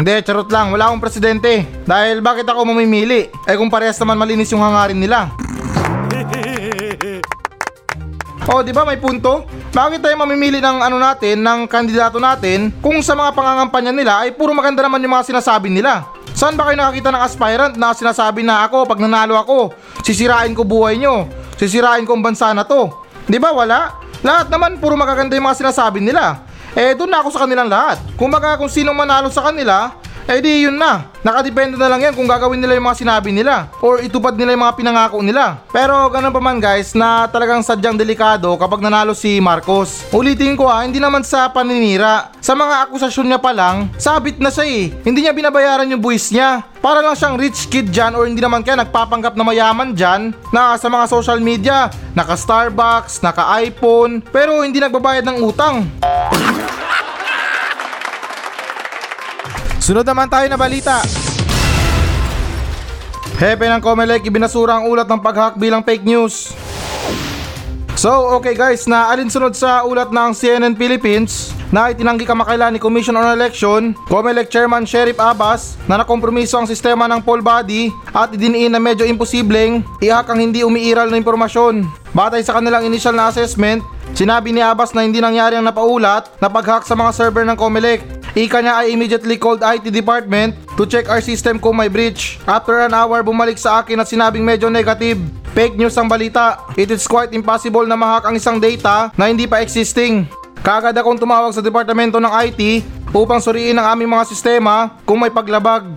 Hindi, 0.00 0.24
charot 0.24 0.48
lang. 0.48 0.72
Wala 0.72 0.88
akong 0.88 1.04
presidente. 1.04 1.68
Dahil 1.84 2.24
bakit 2.24 2.48
ako 2.48 2.64
mamimili? 2.64 3.28
Eh 3.44 3.60
kung 3.60 3.68
parehas 3.68 4.00
naman 4.00 4.16
malinis 4.16 4.48
yung 4.56 4.64
hangarin 4.64 4.96
nila. 4.96 5.36
Oh, 8.54 8.62
di 8.62 8.70
ba 8.70 8.86
may 8.86 9.02
punto? 9.02 9.50
Bakit 9.74 9.98
tayo 9.98 10.14
mamimili 10.14 10.62
ng 10.62 10.78
ano 10.78 10.94
natin, 10.94 11.42
ng 11.42 11.66
kandidato 11.66 12.22
natin 12.22 12.70
kung 12.78 13.02
sa 13.02 13.18
mga 13.18 13.34
pangangampanya 13.34 13.90
nila 13.90 14.22
ay 14.22 14.30
puro 14.30 14.54
maganda 14.54 14.78
naman 14.78 15.02
yung 15.02 15.10
mga 15.10 15.26
sinasabi 15.26 15.74
nila? 15.74 16.06
Saan 16.38 16.54
ba 16.54 16.70
kayo 16.70 16.78
nakakita 16.78 17.10
ng 17.10 17.18
aspirant 17.26 17.74
na 17.74 17.90
sinasabi 17.90 18.46
na 18.46 18.62
ako 18.62 18.86
pag 18.86 19.02
nanalo 19.02 19.34
ako, 19.34 19.74
sisirain 20.06 20.54
ko 20.54 20.62
buhay 20.62 21.02
nyo, 21.02 21.26
sisirain 21.58 22.06
ko 22.06 22.14
ang 22.14 22.22
bansa 22.22 22.54
na 22.54 22.62
to? 22.62 22.94
Di 23.26 23.42
ba 23.42 23.50
wala? 23.50 23.98
Lahat 24.22 24.46
naman 24.46 24.78
puro 24.78 24.94
magaganda 24.94 25.34
yung 25.34 25.50
mga 25.50 25.58
sinasabi 25.58 25.98
nila. 25.98 26.46
Eh 26.78 26.94
doon 26.94 27.10
na 27.10 27.26
ako 27.26 27.34
sa 27.34 27.50
kanilang 27.50 27.66
lahat. 27.66 27.98
Kung 28.14 28.30
baga 28.30 28.54
kung 28.54 28.70
sino 28.70 28.94
manalo 28.94 29.34
sa 29.34 29.50
kanila, 29.50 29.98
eh 30.24 30.40
di 30.40 30.64
yun 30.64 30.76
na. 30.80 31.12
Nakadepende 31.24 31.76
na 31.80 31.88
lang 31.88 32.00
yan 32.04 32.14
kung 32.16 32.28
gagawin 32.28 32.60
nila 32.60 32.76
yung 32.76 32.84
mga 32.84 33.00
sinabi 33.00 33.32
nila 33.32 33.72
or 33.80 34.00
itupad 34.00 34.36
nila 34.36 34.52
yung 34.52 34.64
mga 34.64 34.76
pinangako 34.76 35.18
nila. 35.24 35.60
Pero 35.72 36.08
ganun 36.12 36.32
pa 36.32 36.40
man 36.40 36.60
guys 36.60 36.92
na 36.92 37.28
talagang 37.28 37.64
sadyang 37.64 37.96
delikado 37.96 38.52
kapag 38.60 38.84
nanalo 38.84 39.16
si 39.16 39.40
Marcos. 39.40 40.04
Ulitin 40.12 40.56
ko 40.56 40.68
ha, 40.68 40.84
hindi 40.84 41.00
naman 41.00 41.24
sa 41.24 41.48
paninira. 41.48 42.32
Sa 42.44 42.52
mga 42.52 42.88
akusasyon 42.88 43.32
niya 43.32 43.40
pa 43.40 43.56
lang, 43.56 43.88
sabit 43.96 44.36
na 44.36 44.52
siya 44.52 44.68
eh. 44.68 44.92
Hindi 45.00 45.24
niya 45.24 45.32
binabayaran 45.32 45.88
yung 45.88 46.04
buwis 46.04 46.28
niya. 46.28 46.60
Para 46.84 47.00
lang 47.00 47.16
siyang 47.16 47.40
rich 47.40 47.72
kid 47.72 47.88
dyan 47.88 48.12
or 48.12 48.28
hindi 48.28 48.44
naman 48.44 48.60
kaya 48.60 48.84
nagpapanggap 48.84 49.32
na 49.32 49.44
mayaman 49.48 49.96
dyan 49.96 50.36
na 50.52 50.76
sa 50.76 50.92
mga 50.92 51.08
social 51.08 51.40
media, 51.40 51.88
naka 52.12 52.36
Starbucks, 52.36 53.24
naka 53.24 53.48
iPhone, 53.64 54.20
pero 54.20 54.60
hindi 54.60 54.76
nagbabayad 54.76 55.24
ng 55.24 55.38
utang. 55.40 55.88
Sunod 59.84 60.08
naman 60.08 60.32
tayo 60.32 60.48
na 60.48 60.56
balita. 60.56 61.04
Hepe 63.36 63.68
ng 63.68 63.84
Comelec 63.84 64.24
ibinasura 64.24 64.80
ang 64.80 64.88
ulat 64.88 65.04
ng 65.04 65.20
paghak 65.20 65.60
bilang 65.60 65.84
fake 65.84 66.08
news. 66.08 66.56
So, 67.92 68.32
okay 68.40 68.56
guys, 68.56 68.88
na 68.88 69.12
alinsunod 69.12 69.52
sa 69.52 69.84
ulat 69.84 70.08
ng 70.08 70.32
CNN 70.32 70.72
Philippines 70.80 71.52
na 71.68 71.92
itinanggi 71.92 72.24
kamakailan 72.24 72.72
ni 72.72 72.80
Commission 72.80 73.12
on 73.12 73.28
Election, 73.36 73.92
Comelec 74.08 74.48
Chairman 74.48 74.88
Sheriff 74.88 75.20
Abbas 75.20 75.76
na 75.84 76.00
nakompromiso 76.00 76.56
ang 76.56 76.64
sistema 76.64 77.04
ng 77.04 77.20
poll 77.20 77.44
body 77.44 77.92
at 78.16 78.32
idiniin 78.32 78.72
na 78.72 78.80
medyo 78.80 79.04
imposibleng 79.04 79.84
ihak 80.00 80.24
ang 80.32 80.40
hindi 80.40 80.64
umiiral 80.64 81.12
na 81.12 81.20
impormasyon. 81.20 81.84
Batay 82.16 82.40
sa 82.40 82.56
kanilang 82.56 82.88
initial 82.88 83.12
na 83.12 83.28
assessment, 83.28 83.84
sinabi 84.16 84.48
ni 84.48 84.64
Abbas 84.64 84.96
na 84.96 85.04
hindi 85.04 85.20
nangyari 85.20 85.60
ang 85.60 85.68
napaulat 85.68 86.32
na 86.40 86.48
paghack 86.48 86.88
sa 86.88 86.96
mga 86.96 87.12
server 87.12 87.44
ng 87.44 87.58
Comelec. 87.60 88.23
Ika 88.34 88.58
niya 88.58 88.82
ay 88.82 88.90
immediately 88.90 89.38
called 89.38 89.62
IT 89.62 89.94
department 89.94 90.58
to 90.74 90.82
check 90.90 91.06
our 91.06 91.22
system 91.22 91.62
kung 91.62 91.78
may 91.78 91.86
breach. 91.86 92.42
After 92.50 92.82
an 92.82 92.90
hour, 92.90 93.22
bumalik 93.22 93.54
sa 93.54 93.78
akin 93.78 94.02
at 94.02 94.10
sinabing 94.10 94.42
medyo 94.42 94.66
negative. 94.66 95.22
Fake 95.54 95.78
news 95.78 95.94
ang 95.94 96.10
balita. 96.10 96.58
It 96.74 96.90
is 96.90 97.06
quite 97.06 97.30
impossible 97.30 97.86
na 97.86 97.94
mahack 97.94 98.26
ang 98.26 98.34
isang 98.34 98.58
data 98.58 99.14
na 99.14 99.30
hindi 99.30 99.46
pa 99.46 99.62
existing. 99.62 100.26
Kagad 100.66 100.98
akong 100.98 101.14
tumawag 101.14 101.54
sa 101.54 101.62
departamento 101.62 102.18
ng 102.18 102.32
IT 102.50 102.82
upang 103.14 103.38
suriin 103.38 103.78
ang 103.78 103.94
aming 103.94 104.10
mga 104.10 104.26
sistema 104.26 104.98
kung 105.06 105.22
may 105.22 105.30
paglabag. 105.30 105.94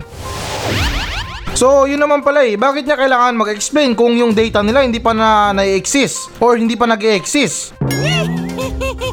So, 1.58 1.90
yun 1.90 1.98
naman 1.98 2.22
pala 2.22 2.46
eh. 2.46 2.54
Bakit 2.54 2.86
niya 2.86 2.94
kailangan 2.94 3.34
mag-explain 3.34 3.98
kung 3.98 4.14
yung 4.14 4.30
data 4.30 4.62
nila 4.62 4.86
hindi 4.86 5.02
pa 5.02 5.10
na 5.10 5.50
na-exist 5.50 6.38
or 6.38 6.54
hindi 6.54 6.78
pa 6.78 6.86
nag-exist? 6.86 7.74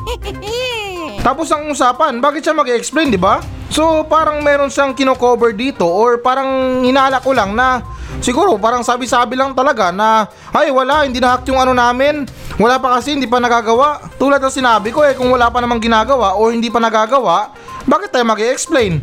Tapos 1.25 1.49
ang 1.49 1.65
usapan, 1.73 2.21
bakit 2.21 2.45
siya 2.45 2.53
mag-explain, 2.53 3.09
di 3.09 3.17
ba? 3.17 3.41
So, 3.73 4.05
parang 4.05 4.45
meron 4.45 4.69
siyang 4.69 4.93
kino-cover 4.93 5.57
dito 5.57 5.89
or 5.89 6.21
parang 6.21 6.85
hinala 6.85 7.17
ko 7.17 7.33
lang 7.33 7.57
na 7.57 7.81
siguro 8.21 8.61
parang 8.61 8.85
sabi-sabi 8.85 9.33
lang 9.33 9.57
talaga 9.57 9.89
na 9.89 10.29
ay 10.53 10.69
wala, 10.69 11.01
hindi 11.01 11.17
na-hack 11.17 11.49
yung 11.49 11.57
ano 11.57 11.73
namin. 11.73 12.29
Wala 12.61 12.77
pa 12.77 13.01
kasi, 13.01 13.17
hindi 13.17 13.25
pa 13.25 13.41
nagagawa. 13.41 14.05
Tulad 14.21 14.37
ng 14.37 14.53
sinabi 14.53 14.93
ko 14.93 15.01
eh, 15.01 15.17
kung 15.17 15.33
wala 15.33 15.49
pa 15.49 15.65
namang 15.65 15.81
ginagawa 15.81 16.37
o 16.37 16.53
hindi 16.53 16.69
pa 16.69 16.77
nagagawa, 16.77 17.57
bakit 17.89 18.13
tayo 18.13 18.29
mag-explain? 18.29 19.01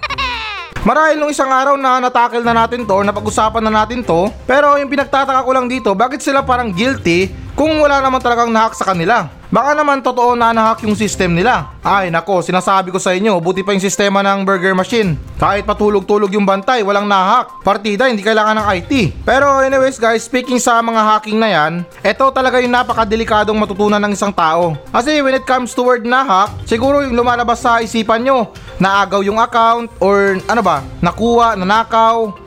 Marahil 0.88 1.20
nung 1.20 1.28
isang 1.28 1.52
araw 1.52 1.76
na 1.76 2.00
natakil 2.00 2.40
na 2.40 2.56
natin 2.56 2.88
to 2.88 2.96
or 2.96 3.04
napag-usapan 3.04 3.68
na 3.68 3.84
natin 3.84 4.00
to, 4.00 4.32
pero 4.48 4.80
yung 4.80 4.88
pinagtataka 4.88 5.44
ko 5.44 5.52
lang 5.52 5.68
dito, 5.68 5.92
bakit 5.92 6.24
sila 6.24 6.40
parang 6.40 6.72
guilty 6.72 7.28
kung 7.52 7.84
wala 7.84 8.00
naman 8.00 8.24
talagang 8.24 8.48
nahack 8.48 8.72
sa 8.72 8.88
kanila? 8.88 9.28
Baka 9.54 9.70
naman 9.70 10.02
totoo 10.02 10.34
na 10.34 10.50
nahack 10.50 10.82
yung 10.82 10.98
system 10.98 11.30
nila. 11.30 11.70
Ay 11.78 12.10
nako, 12.10 12.42
sinasabi 12.42 12.90
ko 12.90 12.98
sa 12.98 13.14
inyo, 13.14 13.38
buti 13.38 13.62
pa 13.62 13.70
yung 13.70 13.78
sistema 13.78 14.18
ng 14.18 14.42
burger 14.42 14.74
machine. 14.74 15.14
Kahit 15.38 15.62
patulog-tulog 15.62 16.26
yung 16.34 16.42
bantay, 16.42 16.82
walang 16.82 17.06
nahack. 17.06 17.62
Partida, 17.62 18.10
hindi 18.10 18.26
kailangan 18.26 18.58
ng 18.58 18.66
IT. 18.82 18.92
Pero 19.22 19.62
anyways 19.62 20.02
guys, 20.02 20.26
speaking 20.26 20.58
sa 20.58 20.82
mga 20.82 20.98
hacking 21.06 21.38
na 21.38 21.46
yan, 21.54 21.72
ito 22.02 22.26
talaga 22.34 22.58
yung 22.58 22.74
napakadelikadong 22.74 23.54
matutunan 23.54 24.02
ng 24.02 24.18
isang 24.18 24.34
tao. 24.34 24.74
Kasi 24.90 25.22
when 25.22 25.38
it 25.38 25.46
comes 25.46 25.70
to 25.70 25.86
word 25.86 26.02
na 26.02 26.26
hack, 26.26 26.50
siguro 26.66 27.06
yung 27.06 27.14
lumalabas 27.14 27.62
sa 27.62 27.78
isipan 27.78 28.26
nyo, 28.26 28.50
naagaw 28.82 29.22
yung 29.22 29.38
account 29.38 29.86
or 30.02 30.34
ano 30.50 30.62
ba, 30.66 30.82
nakuha, 30.98 31.54
nanakaw, 31.54 32.42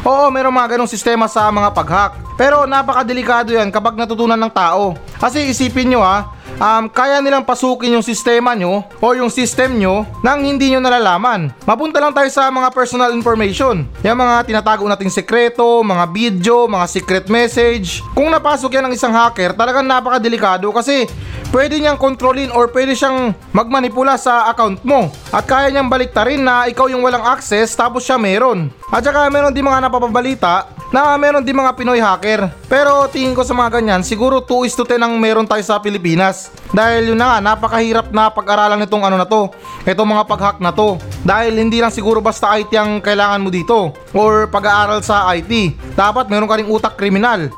Oo, 0.00 0.32
merong 0.32 0.56
mga 0.56 0.76
ganong 0.76 0.88
sistema 0.88 1.28
sa 1.28 1.52
mga 1.52 1.76
pag-hack. 1.76 2.12
Pero 2.40 2.64
napakadelikado 2.64 3.52
yan 3.52 3.68
kapag 3.68 4.00
natutunan 4.00 4.40
ng 4.40 4.48
tao. 4.48 4.96
Kasi 5.20 5.52
isipin 5.52 5.92
nyo 5.92 6.00
ha, 6.00 6.32
um, 6.60 6.84
kaya 6.92 7.18
nilang 7.24 7.42
pasukin 7.42 7.96
yung 7.96 8.04
sistema 8.04 8.52
nyo 8.52 8.84
o 9.00 9.06
yung 9.16 9.32
system 9.32 9.80
nyo 9.80 10.04
nang 10.20 10.44
hindi 10.44 10.70
nyo 10.70 10.84
nalalaman. 10.84 11.50
Mapunta 11.64 11.98
lang 11.98 12.12
tayo 12.12 12.28
sa 12.28 12.52
mga 12.52 12.68
personal 12.70 13.10
information. 13.16 13.88
Yung 14.04 14.20
mga 14.20 14.44
tinatago 14.46 14.84
nating 14.84 15.10
sekreto, 15.10 15.80
mga 15.80 16.04
video, 16.12 16.68
mga 16.68 16.86
secret 16.86 17.26
message. 17.32 18.04
Kung 18.12 18.28
napasok 18.28 18.76
yan 18.76 18.84
ng 18.86 18.94
isang 18.94 19.16
hacker, 19.16 19.56
talagang 19.56 19.88
napakadelikado 19.88 20.68
kasi 20.70 21.08
pwede 21.50 21.80
niyang 21.80 21.98
kontrolin 21.98 22.52
or 22.54 22.70
pwede 22.70 22.94
siyang 22.94 23.34
magmanipula 23.50 24.14
sa 24.20 24.46
account 24.52 24.84
mo. 24.86 25.10
At 25.34 25.48
kaya 25.48 25.72
niyang 25.72 25.90
baliktarin 25.90 26.44
na 26.44 26.68
ikaw 26.68 26.86
yung 26.86 27.02
walang 27.02 27.24
access 27.24 27.74
tapos 27.74 28.04
siya 28.06 28.20
meron. 28.20 28.70
At 28.92 29.02
saka 29.02 29.26
meron 29.32 29.54
din 29.54 29.66
mga 29.66 29.88
napapabalita 29.88 30.79
na 30.90 31.14
meron 31.14 31.42
din 31.46 31.54
mga 31.54 31.74
Pinoy 31.78 32.02
hacker. 32.02 32.50
Pero 32.66 33.06
tingin 33.06 33.34
ko 33.34 33.46
sa 33.46 33.54
mga 33.54 33.78
ganyan, 33.78 34.02
siguro 34.02 34.42
2 34.42 34.66
is 34.66 34.74
to 34.74 34.82
10 34.82 34.98
ang 34.98 35.14
meron 35.18 35.46
tayo 35.46 35.62
sa 35.62 35.78
Pilipinas. 35.78 36.50
Dahil 36.74 37.14
yun 37.14 37.18
na 37.18 37.38
nga, 37.38 37.54
napakahirap 37.54 38.10
na 38.10 38.30
pag-aralan 38.30 38.78
nitong 38.82 39.02
ano 39.06 39.16
na 39.18 39.26
to, 39.26 39.50
itong 39.86 40.10
mga 40.10 40.24
pag-hack 40.26 40.58
na 40.58 40.74
to. 40.74 40.98
Dahil 41.22 41.58
hindi 41.58 41.78
lang 41.78 41.94
siguro 41.94 42.18
basta 42.18 42.54
IT 42.58 42.74
ang 42.74 42.98
kailangan 42.98 43.42
mo 43.42 43.50
dito 43.50 43.94
or 44.14 44.50
pag-aaral 44.50 45.02
sa 45.02 45.30
IT. 45.34 45.78
Dapat 45.94 46.26
meron 46.26 46.50
ka 46.50 46.58
ring 46.58 46.70
utak 46.70 46.98
kriminal. 46.98 47.50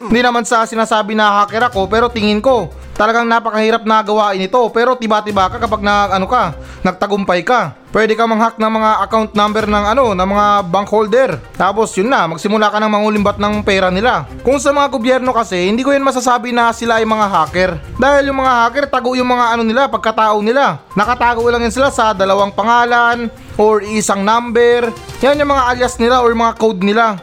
Hindi 0.00 0.26
naman 0.26 0.42
sa 0.42 0.66
sinasabi 0.66 1.14
na 1.14 1.44
hacker 1.44 1.70
ako 1.70 1.86
pero 1.86 2.10
tingin 2.10 2.42
ko 2.42 2.72
talagang 3.00 3.24
napakahirap 3.24 3.88
na 3.88 4.04
gawain 4.04 4.44
ito 4.44 4.60
pero 4.68 4.92
tiba-tiba 4.92 5.48
ka 5.48 5.56
kapag 5.56 5.80
na, 5.80 6.12
ano 6.12 6.28
ka, 6.28 6.52
nagtagumpay 6.84 7.40
ka. 7.40 7.72
Pwede 7.88 8.12
ka 8.12 8.28
manghack 8.28 8.60
ng 8.60 8.70
mga 8.76 8.90
account 9.08 9.32
number 9.32 9.64
ng 9.64 9.84
ano, 9.96 10.12
ng 10.12 10.28
mga 10.28 10.46
bank 10.68 10.88
holder. 10.92 11.30
Tapos 11.56 11.96
yun 11.96 12.12
na, 12.12 12.28
magsimula 12.28 12.68
ka 12.68 12.76
ng 12.76 12.92
mangulimbat 12.92 13.40
ng 13.40 13.64
pera 13.64 13.88
nila. 13.88 14.28
Kung 14.44 14.60
sa 14.60 14.70
mga 14.70 14.92
gobyerno 14.92 15.32
kasi, 15.32 15.72
hindi 15.72 15.80
ko 15.80 15.96
yun 15.96 16.04
masasabi 16.04 16.52
na 16.52 16.76
sila 16.76 17.00
ay 17.00 17.08
mga 17.08 17.26
hacker. 17.26 17.70
Dahil 17.96 18.30
yung 18.30 18.38
mga 18.38 18.52
hacker, 18.68 18.84
tago 18.92 19.16
yung 19.16 19.32
mga 19.32 19.56
ano 19.56 19.62
nila, 19.64 19.88
pagkatao 19.88 20.38
nila. 20.44 20.84
Nakatago 20.92 21.42
lang 21.48 21.64
yan 21.64 21.74
sila 21.74 21.88
sa 21.88 22.12
dalawang 22.12 22.52
pangalan, 22.52 23.32
or 23.56 23.80
isang 23.82 24.22
number. 24.22 24.92
Yan 25.24 25.40
yung 25.40 25.50
mga 25.50 25.72
alias 25.72 25.96
nila 25.96 26.20
or 26.20 26.30
mga 26.36 26.54
code 26.60 26.84
nila. 26.84 27.16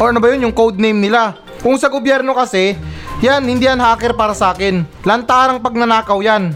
Or 0.00 0.10
ano 0.10 0.18
ba 0.24 0.32
yun, 0.34 0.50
yung 0.50 0.56
code 0.56 0.80
name 0.80 0.98
nila. 0.98 1.36
Kung 1.62 1.78
sa 1.78 1.86
gobyerno 1.86 2.34
kasi, 2.34 2.74
yan, 3.24 3.42
hindi 3.48 3.64
yan 3.64 3.80
hacker 3.80 4.12
para 4.12 4.36
sa 4.36 4.52
akin. 4.52 4.84
Lantarang 5.04 5.62
pagnanakaw 5.64 6.18
yan. 6.20 6.52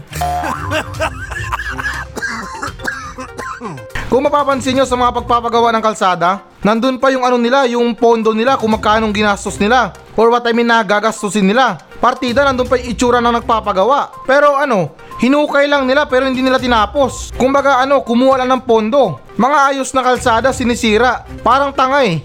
Kung 4.11 4.27
mapapansin 4.27 4.75
nyo 4.75 4.83
sa 4.83 4.99
mga 4.99 5.23
pagpapagawa 5.23 5.71
ng 5.71 5.79
kalsada, 5.79 6.43
nandun 6.67 6.99
pa 6.99 7.15
yung 7.15 7.23
ano 7.23 7.39
nila, 7.39 7.63
yung 7.71 7.95
pondo 7.95 8.35
nila 8.35 8.59
kung 8.59 8.75
magkano 8.75 9.07
ginastos 9.15 9.55
nila. 9.55 9.95
Or 10.19 10.27
what 10.27 10.43
I 10.43 10.51
mean 10.51 10.67
na 10.67 10.83
gagastusin 10.83 11.47
nila. 11.47 11.79
Partida, 12.03 12.43
nandun 12.43 12.67
pa 12.67 12.75
yung 12.75 12.91
itsura 12.91 13.23
ng 13.23 13.39
nagpapagawa. 13.39 14.27
Pero 14.27 14.59
ano, 14.59 14.99
hinukay 15.23 15.63
lang 15.71 15.87
nila 15.87 16.11
pero 16.11 16.27
hindi 16.27 16.43
nila 16.43 16.59
tinapos. 16.59 17.31
Kumbaga 17.39 17.79
ano, 17.79 18.03
kumuha 18.03 18.43
lang 18.43 18.51
ng 18.51 18.63
pondo. 18.67 19.23
Mga 19.39 19.57
ayos 19.71 19.95
na 19.95 20.03
kalsada 20.03 20.51
sinisira. 20.51 21.23
Parang 21.39 21.71
tanga 21.71 22.03
eh. 22.03 22.19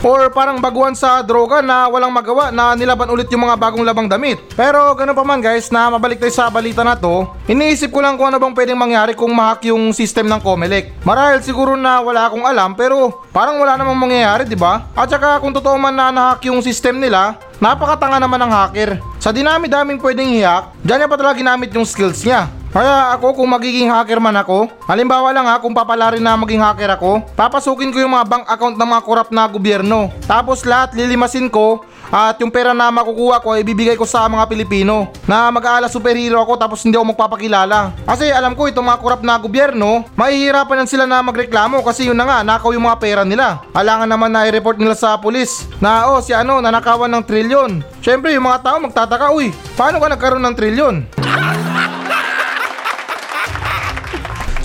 Or 0.00 0.32
parang 0.32 0.64
baguhan 0.64 0.96
sa 0.96 1.20
droga 1.20 1.60
na 1.60 1.84
walang 1.84 2.08
magawa 2.08 2.48
na 2.48 2.72
nilaban 2.72 3.12
ulit 3.12 3.28
yung 3.28 3.44
mga 3.44 3.60
bagong 3.60 3.84
labang 3.84 4.08
damit. 4.08 4.40
Pero 4.56 4.96
ganun 4.96 5.12
pa 5.12 5.20
man 5.20 5.44
guys 5.44 5.68
na 5.68 5.92
mabalik 5.92 6.16
tayo 6.16 6.32
sa 6.32 6.48
balita 6.48 6.80
na 6.80 6.96
to, 6.96 7.28
iniisip 7.44 7.92
ko 7.92 8.00
lang 8.00 8.16
kung 8.16 8.32
ano 8.32 8.40
bang 8.40 8.56
pwedeng 8.56 8.80
mangyari 8.80 9.12
kung 9.12 9.36
mahack 9.36 9.68
yung 9.68 9.92
system 9.92 10.24
ng 10.32 10.40
Comelec. 10.40 10.96
Marahil 11.04 11.44
siguro 11.44 11.76
na 11.76 12.00
wala 12.00 12.32
akong 12.32 12.48
alam 12.48 12.72
pero 12.72 13.28
parang 13.28 13.60
wala 13.60 13.76
namang 13.76 14.08
mangyayari 14.08 14.48
di 14.48 14.56
ba? 14.56 14.88
At 14.96 15.12
saka 15.12 15.36
kung 15.36 15.52
totoo 15.52 15.76
man 15.76 15.92
na 15.92 16.08
nahack 16.08 16.48
yung 16.48 16.64
system 16.64 16.96
nila, 16.96 17.36
napakatanga 17.60 18.18
naman 18.18 18.40
ng 18.40 18.52
hacker. 18.52 18.90
Sa 19.20 19.30
dinami-daming 19.30 20.00
pwedeng 20.00 20.32
i-hack, 20.32 20.72
dyan 20.80 21.04
niya 21.04 21.08
pa 21.12 21.16
talaga 21.20 21.36
ginamit 21.38 21.70
yung 21.76 21.84
skills 21.84 22.24
niya. 22.24 22.48
Kaya 22.70 23.12
ako 23.18 23.42
kung 23.42 23.50
magiging 23.50 23.90
hacker 23.90 24.22
man 24.22 24.38
ako, 24.40 24.70
halimbawa 24.86 25.34
lang 25.34 25.42
ha 25.42 25.58
kung 25.58 25.74
papalarin 25.74 26.22
na 26.22 26.38
maging 26.38 26.62
hacker 26.62 26.96
ako, 26.96 27.20
papasukin 27.34 27.90
ko 27.90 27.98
yung 27.98 28.14
mga 28.14 28.26
bank 28.30 28.44
account 28.46 28.78
ng 28.78 28.88
mga 28.94 29.02
korap 29.02 29.28
na 29.34 29.50
gobyerno. 29.50 30.08
Tapos 30.24 30.62
lahat 30.62 30.94
lilimasin 30.94 31.50
ko 31.50 31.82
at 32.10 32.42
yung 32.42 32.50
pera 32.50 32.74
na 32.74 32.90
makukuha 32.90 33.38
ko 33.38 33.54
ay 33.54 33.62
ibibigay 33.62 33.94
ko 33.94 34.02
sa 34.02 34.26
mga 34.26 34.50
Pilipino 34.50 35.14
na 35.30 35.46
mag-aala 35.54 35.86
superhero 35.86 36.42
ako 36.42 36.58
tapos 36.58 36.82
hindi 36.82 36.98
ako 36.98 37.14
magpapakilala. 37.14 37.94
Kasi 38.02 38.34
alam 38.34 38.58
ko 38.58 38.66
itong 38.66 38.82
mga 38.82 38.98
korap 38.98 39.22
na 39.22 39.38
gobyerno, 39.38 40.02
mahihirapan 40.18 40.82
yan 40.82 40.90
sila 40.90 41.06
na 41.06 41.22
magreklamo 41.22 41.86
kasi 41.86 42.10
yun 42.10 42.18
na 42.18 42.26
nga, 42.26 42.38
nakaw 42.42 42.74
yung 42.74 42.90
mga 42.90 42.98
pera 42.98 43.22
nila. 43.22 43.62
Alangan 43.70 44.10
naman 44.10 44.34
na 44.34 44.42
i-report 44.50 44.82
nila 44.82 44.98
sa 44.98 45.14
pulis 45.22 45.70
na 45.78 46.10
oh 46.10 46.18
si 46.18 46.34
ano, 46.34 46.58
nanakawan 46.58 47.08
ng 47.14 47.24
trilyon. 47.24 47.70
Syempre 48.02 48.34
yung 48.34 48.50
mga 48.50 48.66
tao 48.66 48.76
magtataka, 48.82 49.30
uy, 49.30 49.54
paano 49.78 50.02
ka 50.02 50.10
nagkaroon 50.10 50.42
ng 50.42 50.56
trilyon? 50.58 50.94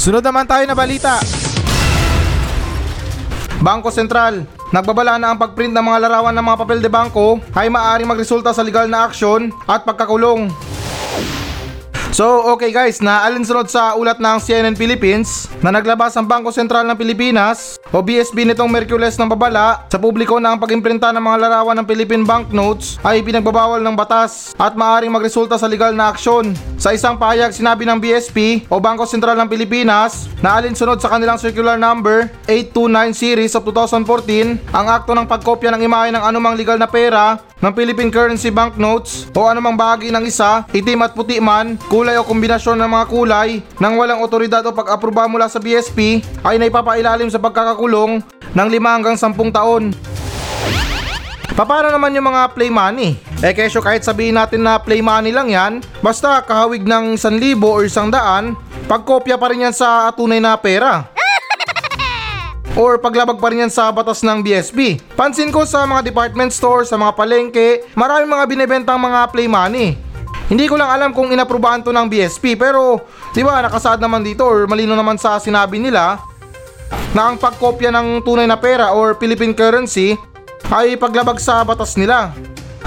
Sunod 0.01 0.25
naman 0.25 0.49
tayo 0.49 0.65
na 0.65 0.73
balita. 0.73 1.21
Bangko 3.61 3.89
Sentral. 3.89 4.54
Nagbabala 4.73 5.21
na 5.21 5.33
ang 5.33 5.37
pagprint 5.37 5.77
ng 5.77 5.85
mga 5.85 6.09
larawan 6.09 6.33
ng 6.33 6.45
mga 6.45 6.59
papel 6.65 6.79
de 6.81 6.89
bangko 6.89 7.37
ay 7.53 7.69
maaaring 7.69 8.09
magresulta 8.09 8.49
sa 8.49 8.65
legal 8.65 8.89
na 8.89 9.05
aksyon 9.05 9.53
at 9.69 9.85
pagkakulong. 9.85 10.49
So 12.15 12.55
okay 12.55 12.71
guys, 12.71 13.03
na 13.03 13.27
alinsunod 13.27 13.67
sa 13.67 13.91
ulat 13.99 14.23
ng 14.23 14.39
CNN 14.39 14.79
Philippines 14.79 15.51
na 15.59 15.67
naglabas 15.67 16.15
ang 16.15 16.23
Bangko 16.23 16.47
Sentral 16.47 16.87
ng 16.87 16.95
Pilipinas 16.95 17.75
o 17.91 17.99
BSB 17.99 18.47
nitong 18.47 18.71
Merkules 18.71 19.19
ng 19.19 19.27
babala 19.27 19.83
sa 19.91 19.99
publiko 19.99 20.39
na 20.39 20.55
ang 20.55 20.59
pag-imprinta 20.63 21.11
ng 21.11 21.19
mga 21.19 21.37
larawan 21.43 21.75
ng 21.75 21.83
Philippine 21.83 22.23
banknotes 22.23 22.95
ay 23.03 23.19
pinagbabawal 23.19 23.83
ng 23.83 23.99
batas 23.99 24.55
at 24.55 24.79
maaaring 24.79 25.11
magresulta 25.11 25.59
sa 25.59 25.67
legal 25.67 25.91
na 25.91 26.07
aksyon. 26.07 26.55
Sa 26.79 26.95
isang 26.95 27.19
pahayag 27.19 27.51
sinabi 27.51 27.83
ng 27.83 27.99
BSP 27.99 28.63
o 28.71 28.79
Bangko 28.79 29.03
Sentral 29.03 29.35
ng 29.35 29.51
Pilipinas 29.51 30.31
na 30.39 30.55
alinsunod 30.55 31.03
sa 31.03 31.11
kanilang 31.11 31.35
circular 31.35 31.75
number 31.75 32.31
829 32.47 33.11
series 33.11 33.51
of 33.59 33.67
2014 33.67 34.63
ang 34.71 34.87
akto 34.87 35.11
ng 35.11 35.27
pagkopya 35.27 35.67
ng 35.75 35.83
imahe 35.83 36.15
ng 36.15 36.23
anumang 36.23 36.55
legal 36.55 36.79
na 36.79 36.87
pera 36.87 37.43
ng 37.63 37.71
Philippine 37.71 38.11
currency 38.11 38.51
banknotes 38.51 39.31
o 39.31 39.47
anumang 39.47 39.79
bahagi 39.79 40.11
ng 40.11 40.27
isa, 40.27 40.67
itim 40.75 41.07
at 41.07 41.15
puti 41.15 41.39
man, 41.39 41.79
kulay 41.87 42.19
o 42.19 42.27
kombinasyon 42.27 42.75
ng 42.83 42.89
mga 42.91 43.05
kulay 43.07 43.49
nang 43.79 43.95
walang 43.95 44.19
otoridad 44.19 44.63
o 44.67 44.75
pag-aproba 44.75 45.29
mula 45.31 45.47
sa 45.47 45.61
BSP 45.61 46.19
ay 46.43 46.59
naipapailalim 46.59 47.31
sa 47.31 47.39
pagkakakulong 47.39 48.19
ng 48.51 48.67
5 48.67 48.93
hanggang 48.95 49.15
10 49.15 49.55
taon. 49.55 49.83
Paano 51.55 51.87
naman 51.87 52.11
yung 52.11 52.27
mga 52.27 52.51
play 52.51 52.67
money? 52.67 53.15
Eh 53.39 53.55
kesyo 53.55 53.79
kahit 53.79 54.03
sabihin 54.03 54.35
natin 54.35 54.59
na 54.59 54.75
play 54.75 54.99
money 54.99 55.31
lang 55.31 55.47
yan, 55.47 55.73
basta 56.03 56.43
kahawig 56.43 56.83
ng 56.83 57.15
1,000 57.15 57.55
o 57.63 57.79
100, 57.79 58.91
pagkopya 58.91 59.39
pa 59.39 59.47
rin 59.47 59.63
yan 59.63 59.75
sa 59.75 60.11
tunay 60.11 60.43
na 60.43 60.59
pera 60.59 61.14
or 62.75 62.99
paglabag 62.99 63.39
pa 63.39 63.47
rin 63.49 63.65
yan 63.65 63.71
sa 63.71 63.89
batas 63.89 64.21
ng 64.21 64.43
BSP. 64.43 64.99
Pansin 65.15 65.49
ko 65.49 65.63
sa 65.63 65.87
mga 65.87 66.11
department 66.11 66.51
store, 66.51 66.83
sa 66.83 66.99
mga 66.99 67.15
palengke, 67.15 67.87
maraming 67.95 68.29
mga 68.29 68.45
binebentang 68.45 68.99
mga 68.99 69.31
play 69.31 69.47
money. 69.47 69.95
Hindi 70.45 70.69
ko 70.69 70.77
lang 70.77 70.93
alam 70.93 71.09
kung 71.09 71.33
inaprubahan 71.33 71.81
to 71.81 71.89
ng 71.89 72.05
BSP 72.05 72.53
pero 72.53 73.01
di 73.33 73.41
ba 73.41 73.65
nakasaad 73.65 73.97
naman 73.97 74.21
dito 74.21 74.45
or 74.45 74.69
malino 74.69 74.93
naman 74.93 75.17
sa 75.17 75.41
sinabi 75.41 75.81
nila 75.81 76.21
na 77.17 77.33
ang 77.33 77.41
pagkopya 77.41 77.89
ng 77.89 78.21
tunay 78.21 78.45
na 78.45 78.53
pera 78.53 78.93
or 78.93 79.17
Philippine 79.17 79.57
currency 79.57 80.13
ay 80.69 81.01
paglabag 81.01 81.41
sa 81.41 81.65
batas 81.65 81.97
nila. 81.97 82.29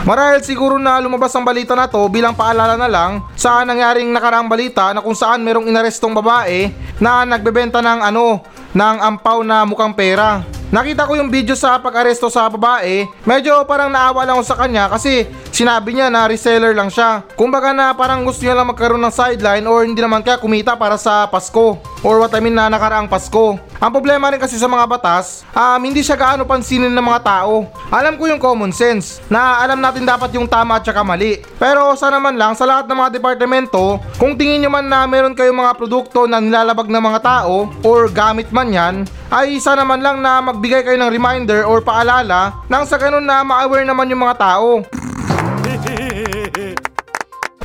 Marahil 0.07 0.39
siguro 0.47 0.79
na 0.79 1.03
lumabas 1.03 1.35
ang 1.35 1.43
balita 1.43 1.75
na 1.75 1.91
to 1.91 2.07
bilang 2.07 2.31
paalala 2.31 2.79
na 2.79 2.87
lang 2.87 3.27
sa 3.35 3.67
nangyaring 3.67 4.15
nakaraang 4.15 4.47
balita 4.47 4.95
na 4.95 5.03
kung 5.03 5.19
saan 5.19 5.43
merong 5.43 5.67
inarestong 5.67 6.15
babae 6.15 6.71
na 7.03 7.27
nagbebenta 7.27 7.83
ng 7.83 8.07
ano, 8.07 8.39
ng 8.79 8.99
ampaw 9.03 9.43
na 9.43 9.67
mukhang 9.67 9.91
pera. 9.91 10.47
Nakita 10.69 11.09
ko 11.09 11.17
yung 11.17 11.33
video 11.33 11.57
sa 11.57 11.81
pag-aresto 11.81 12.29
sa 12.29 12.45
babae, 12.53 13.09
medyo 13.25 13.65
parang 13.65 13.89
naawa 13.89 14.29
lang 14.29 14.37
ako 14.37 14.45
sa 14.45 14.61
kanya 14.61 14.85
kasi 14.93 15.25
sinabi 15.49 15.97
niya 15.97 16.13
na 16.13 16.29
reseller 16.29 16.77
lang 16.77 16.93
siya. 16.93 17.25
Kumbaga 17.41 17.73
na 17.73 17.97
parang 17.97 18.21
gusto 18.21 18.45
niya 18.45 18.53
lang 18.53 18.69
magkaroon 18.69 19.01
ng 19.01 19.09
sideline 19.09 19.65
or 19.65 19.89
hindi 19.89 20.05
naman 20.05 20.21
kaya 20.21 20.37
kumita 20.37 20.77
para 20.77 21.01
sa 21.01 21.25
Pasko 21.25 21.81
or 22.05 22.21
what 22.21 22.37
I 22.37 22.45
mean 22.45 22.53
na 22.53 22.69
nakaraang 22.69 23.09
Pasko. 23.09 23.57
Ang 23.81 23.91
problema 23.97 24.29
rin 24.29 24.37
kasi 24.37 24.61
sa 24.61 24.69
mga 24.69 24.85
batas, 24.85 25.41
um, 25.57 25.81
hindi 25.81 26.05
siya 26.05 26.21
gaano 26.21 26.45
pansinin 26.45 26.93
ng 26.93 27.07
mga 27.17 27.21
tao. 27.25 27.65
Alam 27.89 28.21
ko 28.21 28.29
yung 28.29 28.43
common 28.43 28.69
sense 28.69 29.25
na 29.33 29.65
alam 29.65 29.81
natin 29.81 30.05
dapat 30.05 30.37
yung 30.37 30.45
tama 30.45 30.77
at 30.77 30.85
saka 30.85 31.01
mali. 31.01 31.41
Pero 31.57 31.97
sana 31.97 32.21
man 32.21 32.37
lang 32.37 32.53
sa 32.53 32.69
lahat 32.69 32.85
ng 32.85 32.99
mga 33.09 33.17
departamento, 33.17 34.05
kung 34.21 34.37
tingin 34.37 34.61
nyo 34.61 34.69
man 34.69 34.85
na 34.85 35.09
meron 35.09 35.33
kayong 35.33 35.65
mga 35.65 35.81
produkto 35.81 36.29
na 36.29 36.45
nilalabag 36.45 36.93
ng 36.93 37.03
mga 37.09 37.21
tao 37.25 37.73
or 37.89 38.13
gamit 38.13 38.53
man 38.53 38.69
yan, 38.69 39.09
ay 39.29 39.61
sana 39.61 39.85
man 39.85 40.01
lang 40.01 40.25
na 40.25 40.41
magbigay 40.41 40.81
kayo 40.85 40.97
ng 40.97 41.13
reminder 41.13 41.69
or 41.69 41.85
paalala 41.85 42.65
nang 42.65 42.89
sa 42.89 42.97
ganun 42.97 43.25
na 43.25 43.45
ma-aware 43.45 43.85
naman 43.85 44.09
yung 44.09 44.25
mga 44.25 44.37
tao. 44.41 44.81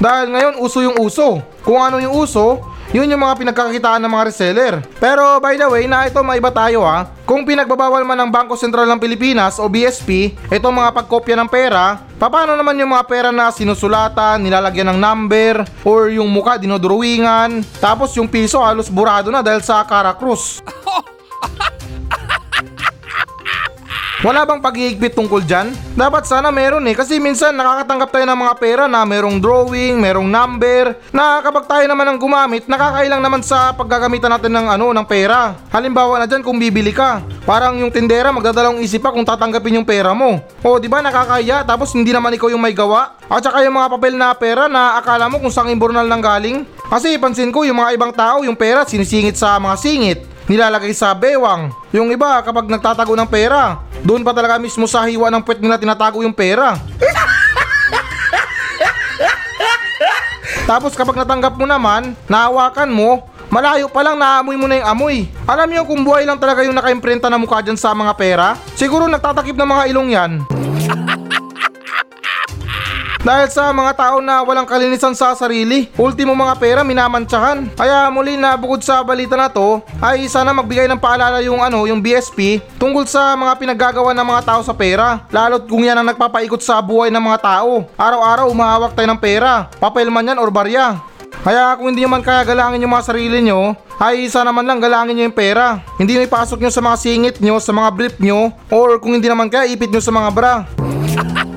Dahil 0.03 0.35
ngayon 0.35 0.59
uso 0.59 0.83
yung 0.83 0.99
uso. 0.99 1.39
Kung 1.63 1.79
ano 1.79 1.95
yung 2.03 2.11
uso, 2.11 2.59
yun 2.91 3.07
yung 3.07 3.23
mga 3.23 3.39
pinagkakakitaan 3.39 4.03
ng 4.03 4.11
mga 4.11 4.27
reseller. 4.27 4.83
Pero 4.99 5.39
by 5.39 5.55
the 5.55 5.63
way, 5.71 5.87
na 5.87 6.11
ito 6.11 6.19
maiba 6.19 6.51
tayo 6.51 6.83
ha. 6.83 7.07
Kung 7.23 7.47
pinagbabawal 7.47 8.03
man 8.03 8.19
ng 8.27 8.31
Bangko 8.35 8.59
Sentral 8.59 8.83
ng 8.83 8.99
Pilipinas 8.99 9.63
o 9.63 9.71
BSP, 9.71 10.35
itong 10.51 10.75
mga 10.75 10.91
pagkopya 10.91 11.39
ng 11.39 11.47
pera, 11.47 12.03
paano 12.19 12.59
naman 12.59 12.75
yung 12.75 12.91
mga 12.91 13.07
pera 13.07 13.29
na 13.31 13.47
sinusulatan, 13.47 14.43
nilalagyan 14.43 14.91
ng 14.91 14.99
number, 14.99 15.63
or 15.87 16.11
yung 16.11 16.27
muka 16.27 16.59
dinodrawingan, 16.59 17.63
tapos 17.79 18.11
yung 18.19 18.27
piso 18.27 18.59
halos 18.59 18.91
burado 18.91 19.31
na 19.31 19.39
dahil 19.39 19.63
sa 19.63 19.87
Caracruz. 19.87 20.59
Wala 24.23 24.47
bang 24.47 24.63
pag-iigpit 24.63 25.19
tungkol 25.19 25.43
dyan? 25.43 25.75
Dapat 25.99 26.23
sana 26.23 26.47
meron 26.47 26.87
eh 26.87 26.95
kasi 26.95 27.19
minsan 27.19 27.51
nakakatanggap 27.59 28.07
tayo 28.07 28.23
ng 28.31 28.39
mga 28.39 28.55
pera 28.55 28.83
na 28.87 29.03
merong 29.03 29.35
drawing, 29.35 29.99
merong 29.99 30.31
number 30.31 30.95
na 31.11 31.43
kapag 31.43 31.67
tayo 31.67 31.83
naman 31.91 32.07
ang 32.07 32.15
gumamit 32.23 32.63
nakakailang 32.63 33.19
naman 33.19 33.43
sa 33.43 33.75
paggagamitan 33.75 34.31
natin 34.31 34.55
ng 34.55 34.79
ano 34.79 34.95
ng 34.95 35.03
pera. 35.03 35.59
Halimbawa 35.75 36.23
na 36.23 36.25
dyan 36.31 36.39
kung 36.39 36.55
bibili 36.55 36.95
ka, 36.95 37.19
parang 37.43 37.75
yung 37.83 37.91
tindera 37.91 38.31
magdadalawang 38.31 38.79
isip 38.79 39.03
pa 39.03 39.11
kung 39.11 39.27
tatanggapin 39.27 39.83
yung 39.83 39.87
pera 39.87 40.15
mo. 40.15 40.39
O 40.63 40.79
di 40.79 40.87
ba 40.87 41.03
nakakaya 41.03 41.67
tapos 41.67 41.91
hindi 41.91 42.15
naman 42.15 42.31
ikaw 42.39 42.47
yung 42.47 42.63
may 42.63 42.71
gawa? 42.71 43.19
At 43.27 43.43
saka 43.43 43.59
yung 43.67 43.75
mga 43.75 43.91
papel 43.91 44.15
na 44.15 44.31
pera 44.39 44.71
na 44.71 45.03
akala 45.03 45.27
mo 45.27 45.43
kung 45.43 45.51
saan 45.51 45.67
imbornal 45.67 46.07
nang 46.07 46.23
galing? 46.23 46.63
Kasi 46.87 47.19
pansin 47.19 47.51
ko 47.51 47.67
yung 47.67 47.75
mga 47.75 47.99
ibang 47.99 48.15
tao 48.15 48.39
yung 48.47 48.55
pera 48.55 48.87
sinisingit 48.87 49.35
sa 49.35 49.59
mga 49.59 49.75
singit. 49.75 50.32
Nilalagay 50.47 50.91
sa 50.91 51.15
bewang. 51.15 51.71
Yung 51.95 52.09
iba 52.11 52.41
kapag 52.43 52.67
nagtatago 52.67 53.13
ng 53.15 53.29
pera, 53.29 53.79
doon 54.03 54.25
pa 54.25 54.35
talaga 54.35 54.59
mismo 54.59 54.87
sa 54.89 55.05
hiwa 55.07 55.31
ng 55.31 55.43
puwet 55.43 55.59
nila 55.63 55.79
tinatago 55.79 56.23
yung 56.23 56.35
pera. 56.35 56.75
Tapos 60.63 60.95
kapag 60.95 61.19
natanggap 61.19 61.59
mo 61.59 61.67
naman, 61.67 62.15
nahawakan 62.31 62.87
mo, 62.87 63.27
malayo 63.51 63.91
pa 63.91 63.99
lang 63.99 64.15
naamoy 64.15 64.55
mo 64.55 64.65
na 64.65 64.79
yung 64.79 64.87
amoy. 64.87 65.17
Alam 65.43 65.67
niyo 65.67 65.83
kung 65.83 66.07
buhay 66.07 66.23
lang 66.23 66.39
talaga 66.39 66.63
yung 66.63 66.75
nakaimprenta 66.75 67.27
na 67.27 67.35
mukha 67.35 67.59
dyan 67.59 67.75
sa 67.75 67.91
mga 67.91 68.15
pera, 68.15 68.55
siguro 68.79 69.05
nagtatakip 69.11 69.59
ng 69.59 69.67
mga 69.67 69.83
ilong 69.91 70.09
yan. 70.15 70.31
Dahil 73.23 73.47
sa 73.47 73.71
mga 73.71 73.95
tao 73.95 74.19
na 74.19 74.43
walang 74.43 74.67
kalinisan 74.67 75.15
sa 75.15 75.31
sarili, 75.31 75.87
ultimo 75.95 76.35
mga 76.35 76.59
pera 76.59 76.81
minamantsahan. 76.83 77.71
Kaya 77.71 78.11
muli 78.11 78.35
na 78.35 78.59
bukod 78.59 78.83
sa 78.83 78.99
balita 78.99 79.39
na 79.39 79.47
to, 79.47 79.79
ay 80.03 80.27
sana 80.27 80.51
magbigay 80.51 80.91
ng 80.91 80.99
paalala 80.99 81.39
yung 81.39 81.63
ano, 81.63 81.87
yung 81.87 82.03
BSP 82.03 82.59
tungkol 82.75 83.07
sa 83.07 83.31
mga 83.39 83.55
pinaggagawa 83.55 84.11
ng 84.11 84.27
mga 84.27 84.43
tao 84.43 84.59
sa 84.59 84.75
pera. 84.75 85.23
Lalo't 85.31 85.71
kung 85.71 85.87
yan 85.87 85.95
ang 85.95 86.11
nagpapaikot 86.11 86.59
sa 86.59 86.83
buhay 86.83 87.07
ng 87.15 87.23
mga 87.23 87.39
tao. 87.39 87.87
Araw-araw 87.95 88.51
umahawak 88.51 88.91
tayo 88.91 89.07
ng 89.15 89.23
pera, 89.23 89.71
papel 89.79 90.11
man 90.11 90.27
yan 90.27 90.43
or 90.43 90.51
barya. 90.51 90.99
Kaya 91.47 91.79
kung 91.79 91.95
hindi 91.95 92.03
nyo 92.03 92.11
man 92.11 92.27
kaya 92.27 92.43
galangin 92.43 92.83
yung 92.83 92.91
mga 92.91 93.07
sarili 93.07 93.39
nyo, 93.39 93.71
ay 94.03 94.27
isa 94.27 94.43
naman 94.43 94.67
lang 94.67 94.83
galangin 94.83 95.15
nyo 95.15 95.25
yung 95.31 95.39
pera. 95.39 95.79
Hindi 95.95 96.19
nyo 96.19 96.27
ipasok 96.27 96.59
nyo 96.59 96.71
sa 96.75 96.83
mga 96.83 96.97
singit 96.99 97.35
nyo, 97.39 97.55
sa 97.63 97.71
mga 97.71 97.89
brief 97.95 98.15
nyo, 98.19 98.51
or 98.67 98.99
kung 98.99 99.15
hindi 99.15 99.31
naman 99.31 99.47
kaya 99.47 99.71
ipit 99.71 99.95
nyo 99.95 100.03
sa 100.03 100.11
mga 100.11 100.29
bra. 100.35 100.53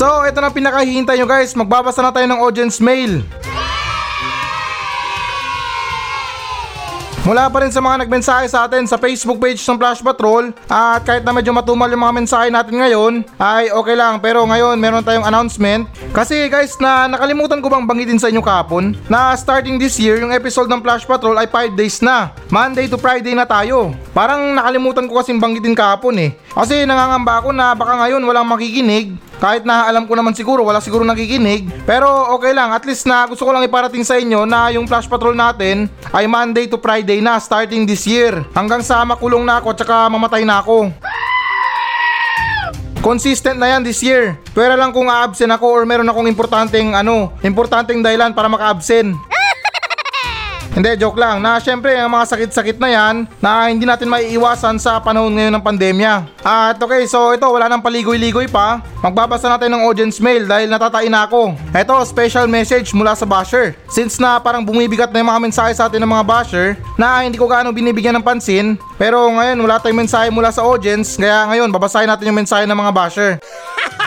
So, 0.00 0.24
ito 0.24 0.40
na 0.40 0.48
pinakahihintay 0.48 1.20
nyo 1.20 1.28
guys. 1.28 1.52
Magbabasa 1.52 2.00
na 2.00 2.08
tayo 2.08 2.24
ng 2.24 2.40
audience 2.40 2.80
mail. 2.80 3.20
Mula 7.28 7.52
pa 7.52 7.60
rin 7.60 7.68
sa 7.68 7.84
mga 7.84 8.08
nagmensahe 8.08 8.48
sa 8.48 8.64
atin 8.64 8.88
sa 8.88 8.96
Facebook 8.96 9.36
page 9.36 9.60
ng 9.60 9.76
Flash 9.76 10.00
Patrol 10.00 10.56
at 10.72 11.04
kahit 11.04 11.20
na 11.20 11.36
medyo 11.36 11.52
matumal 11.52 11.84
yung 11.92 12.00
mga 12.00 12.16
mensahe 12.16 12.48
natin 12.48 12.80
ngayon 12.80 13.28
ay 13.36 13.68
okay 13.76 13.92
lang. 13.92 14.24
Pero 14.24 14.40
ngayon 14.48 14.80
meron 14.80 15.04
tayong 15.04 15.28
announcement. 15.28 15.84
Kasi 16.16 16.48
guys 16.48 16.80
na 16.80 17.04
nakalimutan 17.04 17.60
ko 17.60 17.68
bang 17.68 17.84
banggitin 17.84 18.16
sa 18.16 18.32
inyo 18.32 18.40
kahapon 18.40 18.96
na 19.04 19.36
starting 19.36 19.76
this 19.76 20.00
year 20.00 20.16
yung 20.16 20.32
episode 20.32 20.72
ng 20.72 20.80
Flash 20.80 21.04
Patrol 21.04 21.36
ay 21.36 21.44
5 21.44 21.76
days 21.76 22.00
na. 22.00 22.32
Monday 22.48 22.88
to 22.88 22.96
Friday 22.96 23.36
na 23.36 23.44
tayo. 23.44 23.92
Parang 24.16 24.56
nakalimutan 24.56 25.04
ko 25.04 25.20
kasing 25.20 25.36
banggitin 25.36 25.76
kahapon 25.76 26.16
eh. 26.16 26.30
Kasi 26.56 26.88
nangangamba 26.88 27.44
ako 27.44 27.52
na 27.52 27.76
baka 27.76 28.00
ngayon 28.00 28.24
walang 28.24 28.48
makikinig 28.48 29.28
kahit 29.40 29.64
na 29.64 29.88
alam 29.88 30.04
ko 30.04 30.12
naman 30.12 30.36
siguro 30.36 30.60
wala 30.62 30.84
siguro 30.84 31.00
nakikinig 31.02 31.66
pero 31.88 32.06
okay 32.36 32.52
lang 32.52 32.76
at 32.76 32.84
least 32.84 33.08
na 33.08 33.24
gusto 33.24 33.48
ko 33.48 33.50
lang 33.50 33.64
iparating 33.64 34.04
sa 34.04 34.20
inyo 34.20 34.44
na 34.44 34.68
yung 34.70 34.84
Flash 34.84 35.08
Patrol 35.08 35.32
natin 35.32 35.88
ay 36.12 36.28
Monday 36.28 36.68
to 36.68 36.76
Friday 36.76 37.24
na 37.24 37.40
starting 37.40 37.88
this 37.88 38.04
year 38.04 38.44
hanggang 38.52 38.84
sa 38.84 39.00
makulong 39.02 39.42
na 39.48 39.58
ako 39.58 39.72
at 39.72 39.78
saka 39.80 39.96
mamatay 40.12 40.44
na 40.44 40.60
ako 40.60 40.92
Consistent 43.00 43.56
na 43.56 43.72
yan 43.72 43.80
this 43.80 44.04
year. 44.04 44.36
Pwera 44.52 44.76
lang 44.76 44.92
kung 44.92 45.08
a-absent 45.08 45.48
ako 45.48 45.72
or 45.72 45.88
meron 45.88 46.04
akong 46.04 46.28
importanteng 46.28 46.92
ano, 46.92 47.32
importanteng 47.40 48.04
dahilan 48.04 48.36
para 48.36 48.44
maka-absent. 48.44 49.16
Hindi, 50.70 50.94
joke 51.02 51.18
lang. 51.18 51.42
Na 51.42 51.58
syempre, 51.58 51.98
ang 51.98 52.14
mga 52.14 52.30
sakit-sakit 52.30 52.78
na 52.78 52.88
yan 52.88 53.14
na 53.42 53.66
hindi 53.66 53.82
natin 53.82 54.06
maiiwasan 54.06 54.78
sa 54.78 55.02
panahon 55.02 55.34
ngayon 55.34 55.58
ng 55.58 55.64
pandemya. 55.66 56.14
At 56.46 56.78
okay, 56.78 57.10
so 57.10 57.34
ito, 57.34 57.42
wala 57.50 57.66
nang 57.66 57.82
paligoy-ligoy 57.82 58.46
pa. 58.46 58.78
Magbabasa 59.02 59.50
natin 59.50 59.74
ng 59.74 59.82
audience 59.82 60.22
mail 60.22 60.46
dahil 60.46 60.70
natatain 60.70 61.10
na 61.10 61.26
ako. 61.26 61.58
Ito, 61.74 62.06
special 62.06 62.46
message 62.46 62.94
mula 62.94 63.18
sa 63.18 63.26
basher. 63.26 63.74
Since 63.90 64.22
na 64.22 64.38
parang 64.38 64.62
bumibigat 64.62 65.10
na 65.10 65.18
yung 65.18 65.30
mga 65.34 65.42
mensahe 65.42 65.72
sa 65.74 65.90
atin 65.90 66.06
ng 66.06 66.12
mga 66.14 66.24
basher 66.24 66.78
na 66.94 67.26
hindi 67.26 67.34
ko 67.34 67.50
gaano 67.50 67.74
binibigyan 67.74 68.14
ng 68.22 68.24
pansin. 68.24 68.78
Pero 68.94 69.26
ngayon, 69.26 69.58
wala 69.58 69.82
tayong 69.82 70.06
mensahe 70.06 70.30
mula 70.30 70.54
sa 70.54 70.62
audience. 70.62 71.18
Kaya 71.18 71.50
ngayon, 71.50 71.74
babasahin 71.74 72.06
natin 72.06 72.30
yung 72.30 72.38
mensahe 72.38 72.62
ng 72.62 72.78
mga 72.78 72.92
basher. 72.94 73.30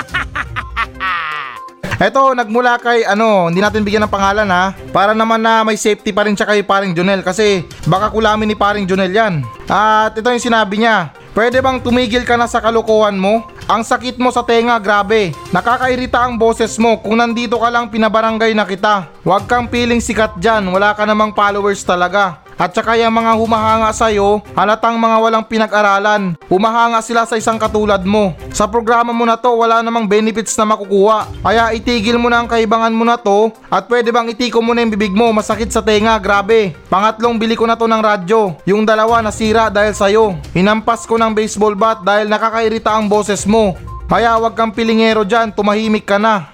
Eto, 2.04 2.36
nagmula 2.36 2.76
kay 2.84 3.08
ano, 3.08 3.48
hindi 3.48 3.64
natin 3.64 3.88
bigyan 3.88 4.04
ng 4.04 4.12
pangalan 4.12 4.52
ha. 4.52 4.76
Para 4.92 5.16
naman 5.16 5.40
na 5.40 5.64
may 5.64 5.80
safety 5.80 6.12
pa 6.12 6.28
rin 6.28 6.36
siya 6.36 6.52
kay 6.52 6.60
paring 6.60 6.92
Jonel 6.92 7.24
kasi 7.24 7.64
baka 7.88 8.12
kulamin 8.12 8.52
ni 8.52 8.60
paring 8.60 8.84
Jonel 8.84 9.08
yan. 9.08 9.40
At 9.72 10.12
ito 10.12 10.28
yung 10.28 10.44
sinabi 10.44 10.84
niya. 10.84 11.16
Pwede 11.32 11.64
bang 11.64 11.80
tumigil 11.80 12.28
ka 12.28 12.36
na 12.36 12.44
sa 12.44 12.60
kalokohan 12.60 13.16
mo? 13.16 13.48
Ang 13.72 13.88
sakit 13.88 14.20
mo 14.20 14.36
sa 14.36 14.44
tenga, 14.44 14.76
grabe. 14.84 15.32
Nakakairita 15.56 16.28
ang 16.28 16.36
boses 16.36 16.76
mo. 16.76 17.00
Kung 17.00 17.24
nandito 17.24 17.56
ka 17.56 17.72
lang, 17.72 17.88
pinabarangay 17.88 18.52
na 18.52 18.68
kita. 18.68 19.08
Huwag 19.24 19.48
kang 19.48 19.72
piling 19.72 20.04
sikat 20.04 20.44
dyan. 20.44 20.68
Wala 20.76 20.92
ka 20.92 21.08
namang 21.08 21.32
followers 21.32 21.88
talaga. 21.88 22.43
At 22.58 22.72
saka 22.74 22.94
yung 22.98 23.14
mga 23.14 23.34
humahanga 23.34 23.90
sa'yo, 23.90 24.46
halatang 24.54 24.98
mga 24.98 25.18
walang 25.20 25.46
pinag-aralan. 25.46 26.38
Humahanga 26.48 27.02
sila 27.02 27.26
sa 27.26 27.38
isang 27.38 27.58
katulad 27.58 28.02
mo. 28.06 28.38
Sa 28.54 28.70
programa 28.70 29.10
mo 29.10 29.26
na 29.26 29.38
to, 29.38 29.50
wala 29.50 29.82
namang 29.82 30.06
benefits 30.06 30.54
na 30.58 30.70
makukuha. 30.70 31.30
Kaya 31.42 31.74
itigil 31.74 32.22
mo 32.22 32.30
na 32.30 32.46
ang 32.46 32.50
kaibangan 32.50 32.94
mo 32.94 33.04
na 33.04 33.18
to 33.18 33.50
at 33.74 33.90
pwede 33.90 34.14
bang 34.14 34.30
itiko 34.30 34.62
mo 34.62 34.78
na 34.78 34.86
yung 34.86 34.94
bibig 34.94 35.14
mo, 35.14 35.34
masakit 35.34 35.74
sa 35.74 35.82
tenga, 35.82 36.14
grabe. 36.22 36.78
Pangatlong 36.88 37.42
bili 37.42 37.58
ko 37.58 37.66
na 37.66 37.74
to 37.74 37.90
ng 37.90 38.02
radyo. 38.02 38.56
Yung 38.70 38.86
dalawa 38.86 39.26
nasira 39.26 39.74
dahil 39.74 39.98
sa'yo. 39.98 40.38
Hinampas 40.54 41.10
ko 41.10 41.18
ng 41.18 41.34
baseball 41.34 41.74
bat 41.74 42.06
dahil 42.06 42.30
nakakairita 42.30 42.94
ang 42.94 43.10
boses 43.10 43.50
mo. 43.50 43.74
Kaya 44.06 44.38
wag 44.38 44.54
kang 44.54 44.70
pilingero 44.70 45.26
dyan, 45.26 45.50
tumahimik 45.50 46.06
ka 46.06 46.22
na. 46.22 46.54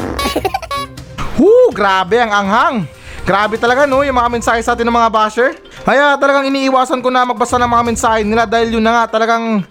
Huu, 1.36 1.68
grabe 1.76 2.16
ang 2.16 2.32
anghang. 2.32 2.99
Grabe 3.24 3.60
talaga 3.60 3.84
no, 3.84 4.00
yung 4.02 4.16
mga 4.16 4.30
mensahe 4.32 4.60
sa 4.64 4.72
atin 4.72 4.88
ng 4.88 4.96
mga 4.96 5.12
basher. 5.12 5.50
Kaya 5.84 6.16
talagang 6.16 6.48
iniiwasan 6.48 7.00
ko 7.00 7.08
na 7.08 7.24
magbasa 7.24 7.56
ng 7.60 7.70
mga 7.70 7.84
mensahe 7.84 8.20
nila 8.24 8.44
dahil 8.44 8.76
yun 8.76 8.84
na 8.84 9.02
nga 9.02 9.16
talagang 9.16 9.64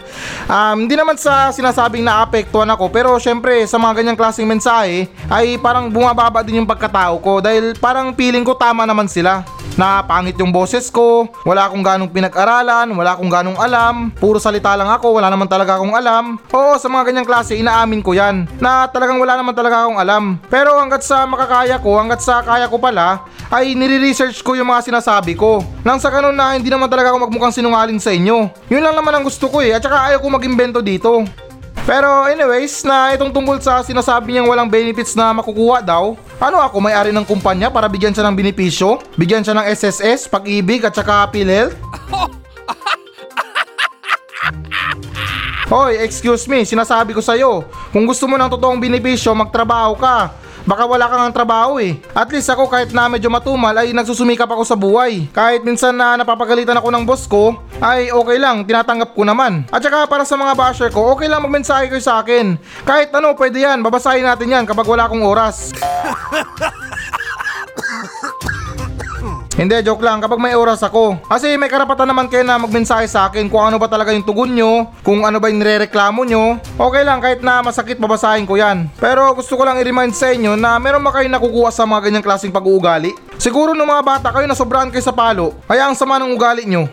um, 0.50 0.76
hindi 0.78 0.94
naman 0.98 1.14
sa 1.18 1.54
sinasabing 1.54 2.02
naapektuhan 2.02 2.70
ako 2.74 2.90
pero 2.90 3.14
syempre 3.22 3.62
sa 3.66 3.78
mga 3.78 4.02
ganyang 4.02 4.18
klaseng 4.18 4.48
mensahe 4.48 5.06
ay 5.30 5.54
parang 5.58 5.86
bumababa 5.86 6.42
din 6.42 6.62
yung 6.62 6.68
pagkatao 6.70 7.22
ko 7.22 7.38
dahil 7.38 7.78
parang 7.78 8.10
feeling 8.14 8.42
ko 8.42 8.58
tama 8.58 8.82
naman 8.82 9.06
sila 9.06 9.46
na 9.78 10.02
pangit 10.02 10.36
yung 10.36 10.50
boses 10.50 10.92
ko, 10.92 11.24
wala 11.46 11.64
akong 11.64 11.80
ganong 11.80 12.12
pinag-aralan, 12.12 12.90
wala 12.92 13.14
akong 13.14 13.32
ganong 13.32 13.56
alam, 13.56 14.12
puro 14.12 14.36
salita 14.36 14.74
lang 14.74 14.92
ako, 14.92 15.16
wala 15.16 15.32
naman 15.32 15.48
talaga 15.48 15.80
akong 15.80 15.96
alam. 15.96 16.36
Oo, 16.52 16.76
sa 16.76 16.92
mga 16.92 17.08
ganyang 17.08 17.28
klase, 17.28 17.56
inaamin 17.56 18.04
ko 18.04 18.12
yan, 18.12 18.44
na 18.60 18.84
talagang 18.90 19.16
wala 19.16 19.40
naman 19.40 19.56
talaga 19.56 19.88
akong 19.88 19.96
alam. 19.96 20.36
Pero 20.52 20.76
hanggat 20.76 21.00
sa 21.00 21.24
makakaya 21.24 21.80
ko, 21.80 21.96
hanggat 21.96 22.20
sa 22.20 22.44
kaya 22.44 22.68
ko 22.68 22.76
pala, 22.76 23.24
ay 23.50 23.74
nire-research 23.74 24.46
ko 24.46 24.54
yung 24.54 24.70
mga 24.70 24.86
sinasabi 24.86 25.34
ko. 25.34 25.66
Nang 25.82 25.98
sa 25.98 26.06
ganun 26.06 26.38
na 26.38 26.54
hindi 26.54 26.70
naman 26.70 26.86
talaga 26.86 27.10
ako 27.10 27.26
magmukhang 27.26 27.58
sinungaling 27.58 27.98
sa 27.98 28.14
inyo. 28.14 28.46
Yun 28.70 28.82
lang 28.82 28.94
naman 28.94 29.10
ang 29.10 29.26
gusto 29.26 29.50
ko 29.50 29.58
eh, 29.58 29.74
at 29.74 29.82
saka 29.82 30.14
ayaw 30.14 30.22
ko 30.22 30.30
mag-imbento 30.30 30.78
dito. 30.78 31.26
Pero 31.82 32.30
anyways, 32.30 32.86
na 32.86 33.10
itong 33.18 33.34
tungkol 33.34 33.58
sa 33.58 33.82
sinasabi 33.82 34.38
niyang 34.38 34.46
walang 34.46 34.70
benefits 34.70 35.18
na 35.18 35.34
makukuha 35.34 35.82
daw, 35.82 36.14
ano 36.38 36.62
ako 36.62 36.78
may-ari 36.78 37.10
ng 37.10 37.26
kumpanya 37.26 37.66
para 37.66 37.90
bigyan 37.90 38.14
siya 38.14 38.30
ng 38.30 38.38
benepisyo? 38.38 39.02
Bigyan 39.18 39.42
siya 39.42 39.58
ng 39.58 39.66
SSS, 39.66 40.30
pag-ibig 40.30 40.86
at 40.86 40.94
saka 40.94 41.26
PhilHealth? 41.34 41.74
Hoy, 45.70 46.02
excuse 46.02 46.50
me, 46.50 46.66
sinasabi 46.66 47.14
ko 47.14 47.22
sa'yo, 47.22 47.62
kung 47.94 48.02
gusto 48.06 48.26
mo 48.26 48.34
ng 48.34 48.50
totoong 48.50 48.82
benepisyo, 48.82 49.34
magtrabaho 49.34 49.94
ka. 49.98 50.30
Baka 50.70 50.86
wala 50.86 51.10
kang 51.10 51.26
ang 51.26 51.34
trabaho 51.34 51.82
eh. 51.82 51.98
At 52.14 52.30
least 52.30 52.46
ako 52.46 52.70
kahit 52.70 52.94
na 52.94 53.10
medyo 53.10 53.26
matumal 53.26 53.74
ay 53.74 53.90
nagsusumikap 53.90 54.46
ako 54.46 54.62
sa 54.62 54.78
buhay. 54.78 55.26
Kahit 55.34 55.66
minsan 55.66 55.98
na 55.98 56.14
napapagalitan 56.14 56.78
ako 56.78 56.94
ng 56.94 57.02
boss 57.02 57.26
ko, 57.26 57.58
ay 57.82 58.14
okay 58.14 58.38
lang, 58.38 58.62
tinatanggap 58.62 59.10
ko 59.10 59.26
naman. 59.26 59.66
At 59.74 59.82
saka 59.82 60.06
para 60.06 60.22
sa 60.22 60.38
mga 60.38 60.54
basher 60.54 60.86
ko, 60.94 61.18
okay 61.18 61.26
lang 61.26 61.42
magmensahe 61.42 61.90
kayo 61.90 61.98
sa 61.98 62.22
akin. 62.22 62.54
Kahit 62.86 63.10
ano, 63.10 63.34
pwede 63.34 63.66
yan, 63.66 63.82
babasahin 63.82 64.22
natin 64.22 64.46
yan 64.46 64.62
kapag 64.62 64.86
wala 64.86 65.10
akong 65.10 65.26
oras. 65.26 65.74
Hindi, 69.60 69.76
joke 69.84 70.00
lang. 70.00 70.24
Kapag 70.24 70.40
may 70.40 70.56
oras 70.56 70.80
ako. 70.80 71.20
Kasi 71.28 71.60
may 71.60 71.68
karapatan 71.68 72.08
naman 72.08 72.32
kayo 72.32 72.40
na 72.40 72.56
magmensahe 72.56 73.04
sa 73.04 73.28
akin 73.28 73.52
kung 73.52 73.60
ano 73.60 73.76
ba 73.76 73.92
talaga 73.92 74.08
yung 74.08 74.24
tugon 74.24 74.56
nyo, 74.56 74.88
kung 75.04 75.20
ano 75.28 75.36
ba 75.36 75.52
yung 75.52 75.60
nirereklamo 75.60 76.24
nyo. 76.24 76.56
Okay 76.80 77.04
lang, 77.04 77.20
kahit 77.20 77.44
na 77.44 77.60
masakit, 77.60 78.00
babasahin 78.00 78.48
ko 78.48 78.56
yan. 78.56 78.88
Pero 78.96 79.36
gusto 79.36 79.60
ko 79.60 79.68
lang 79.68 79.76
i-remind 79.76 80.16
sa 80.16 80.32
inyo 80.32 80.56
na 80.56 80.80
meron 80.80 81.04
ba 81.04 81.12
kayo 81.12 81.28
nakukuha 81.28 81.68
sa 81.68 81.84
mga 81.84 82.08
ganyang 82.08 82.24
klaseng 82.24 82.56
pag-uugali? 82.56 83.12
Siguro 83.36 83.76
nung 83.76 83.92
mga 83.92 84.00
bata 84.00 84.28
kayo 84.32 84.48
na 84.48 84.56
sobrahan 84.56 84.88
kayo 84.88 85.04
sa 85.04 85.12
palo, 85.12 85.52
kaya 85.68 85.84
ang 85.84 85.92
sama 85.92 86.16
ng 86.16 86.32
ugali 86.32 86.64
nyo. 86.64 86.88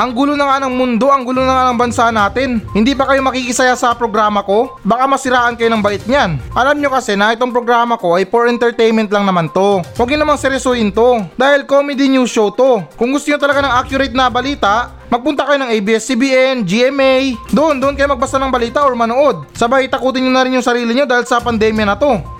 Ang 0.00 0.16
gulo 0.16 0.32
na 0.32 0.48
nga 0.48 0.64
ng 0.64 0.72
mundo, 0.80 1.12
ang 1.12 1.28
gulo 1.28 1.44
na 1.44 1.52
nga 1.52 1.64
ng 1.68 1.76
bansa 1.76 2.08
natin. 2.08 2.64
Hindi 2.72 2.96
pa 2.96 3.04
kayo 3.04 3.20
makikisaya 3.20 3.76
sa 3.76 3.92
programa 3.92 4.40
ko? 4.40 4.80
Baka 4.80 5.04
masiraan 5.04 5.60
kayo 5.60 5.68
ng 5.68 5.84
bait 5.84 6.00
niyan. 6.08 6.40
Alam 6.56 6.80
nyo 6.80 6.88
kasi 6.88 7.20
na 7.20 7.36
itong 7.36 7.52
programa 7.52 8.00
ko 8.00 8.16
ay 8.16 8.24
for 8.24 8.48
entertainment 8.48 9.12
lang 9.12 9.28
naman 9.28 9.52
to. 9.52 9.84
Huwag 10.00 10.08
nyo 10.08 10.24
namang 10.24 10.40
seryosoin 10.40 10.88
to. 10.88 11.20
Dahil 11.36 11.68
comedy 11.68 12.08
news 12.08 12.32
show 12.32 12.48
to. 12.48 12.80
Kung 12.96 13.12
gusto 13.12 13.28
nyo 13.28 13.36
talaga 13.36 13.60
ng 13.60 13.76
accurate 13.76 14.16
na 14.16 14.32
balita, 14.32 14.96
Magpunta 15.10 15.42
kayo 15.42 15.58
ng 15.58 15.74
ABS-CBN, 15.74 16.62
GMA. 16.62 17.34
Doon, 17.50 17.82
doon 17.82 17.98
kayo 17.98 18.06
magbasa 18.14 18.38
ng 18.38 18.46
balita 18.46 18.86
or 18.86 18.94
manood. 18.94 19.42
Sabay 19.58 19.90
takutin 19.90 20.22
nyo 20.22 20.30
na 20.30 20.46
rin 20.46 20.54
yung 20.54 20.62
sarili 20.62 20.94
nyo 20.94 21.02
dahil 21.02 21.26
sa 21.26 21.42
pandemya 21.42 21.82
na 21.82 21.98
to. 21.98 22.39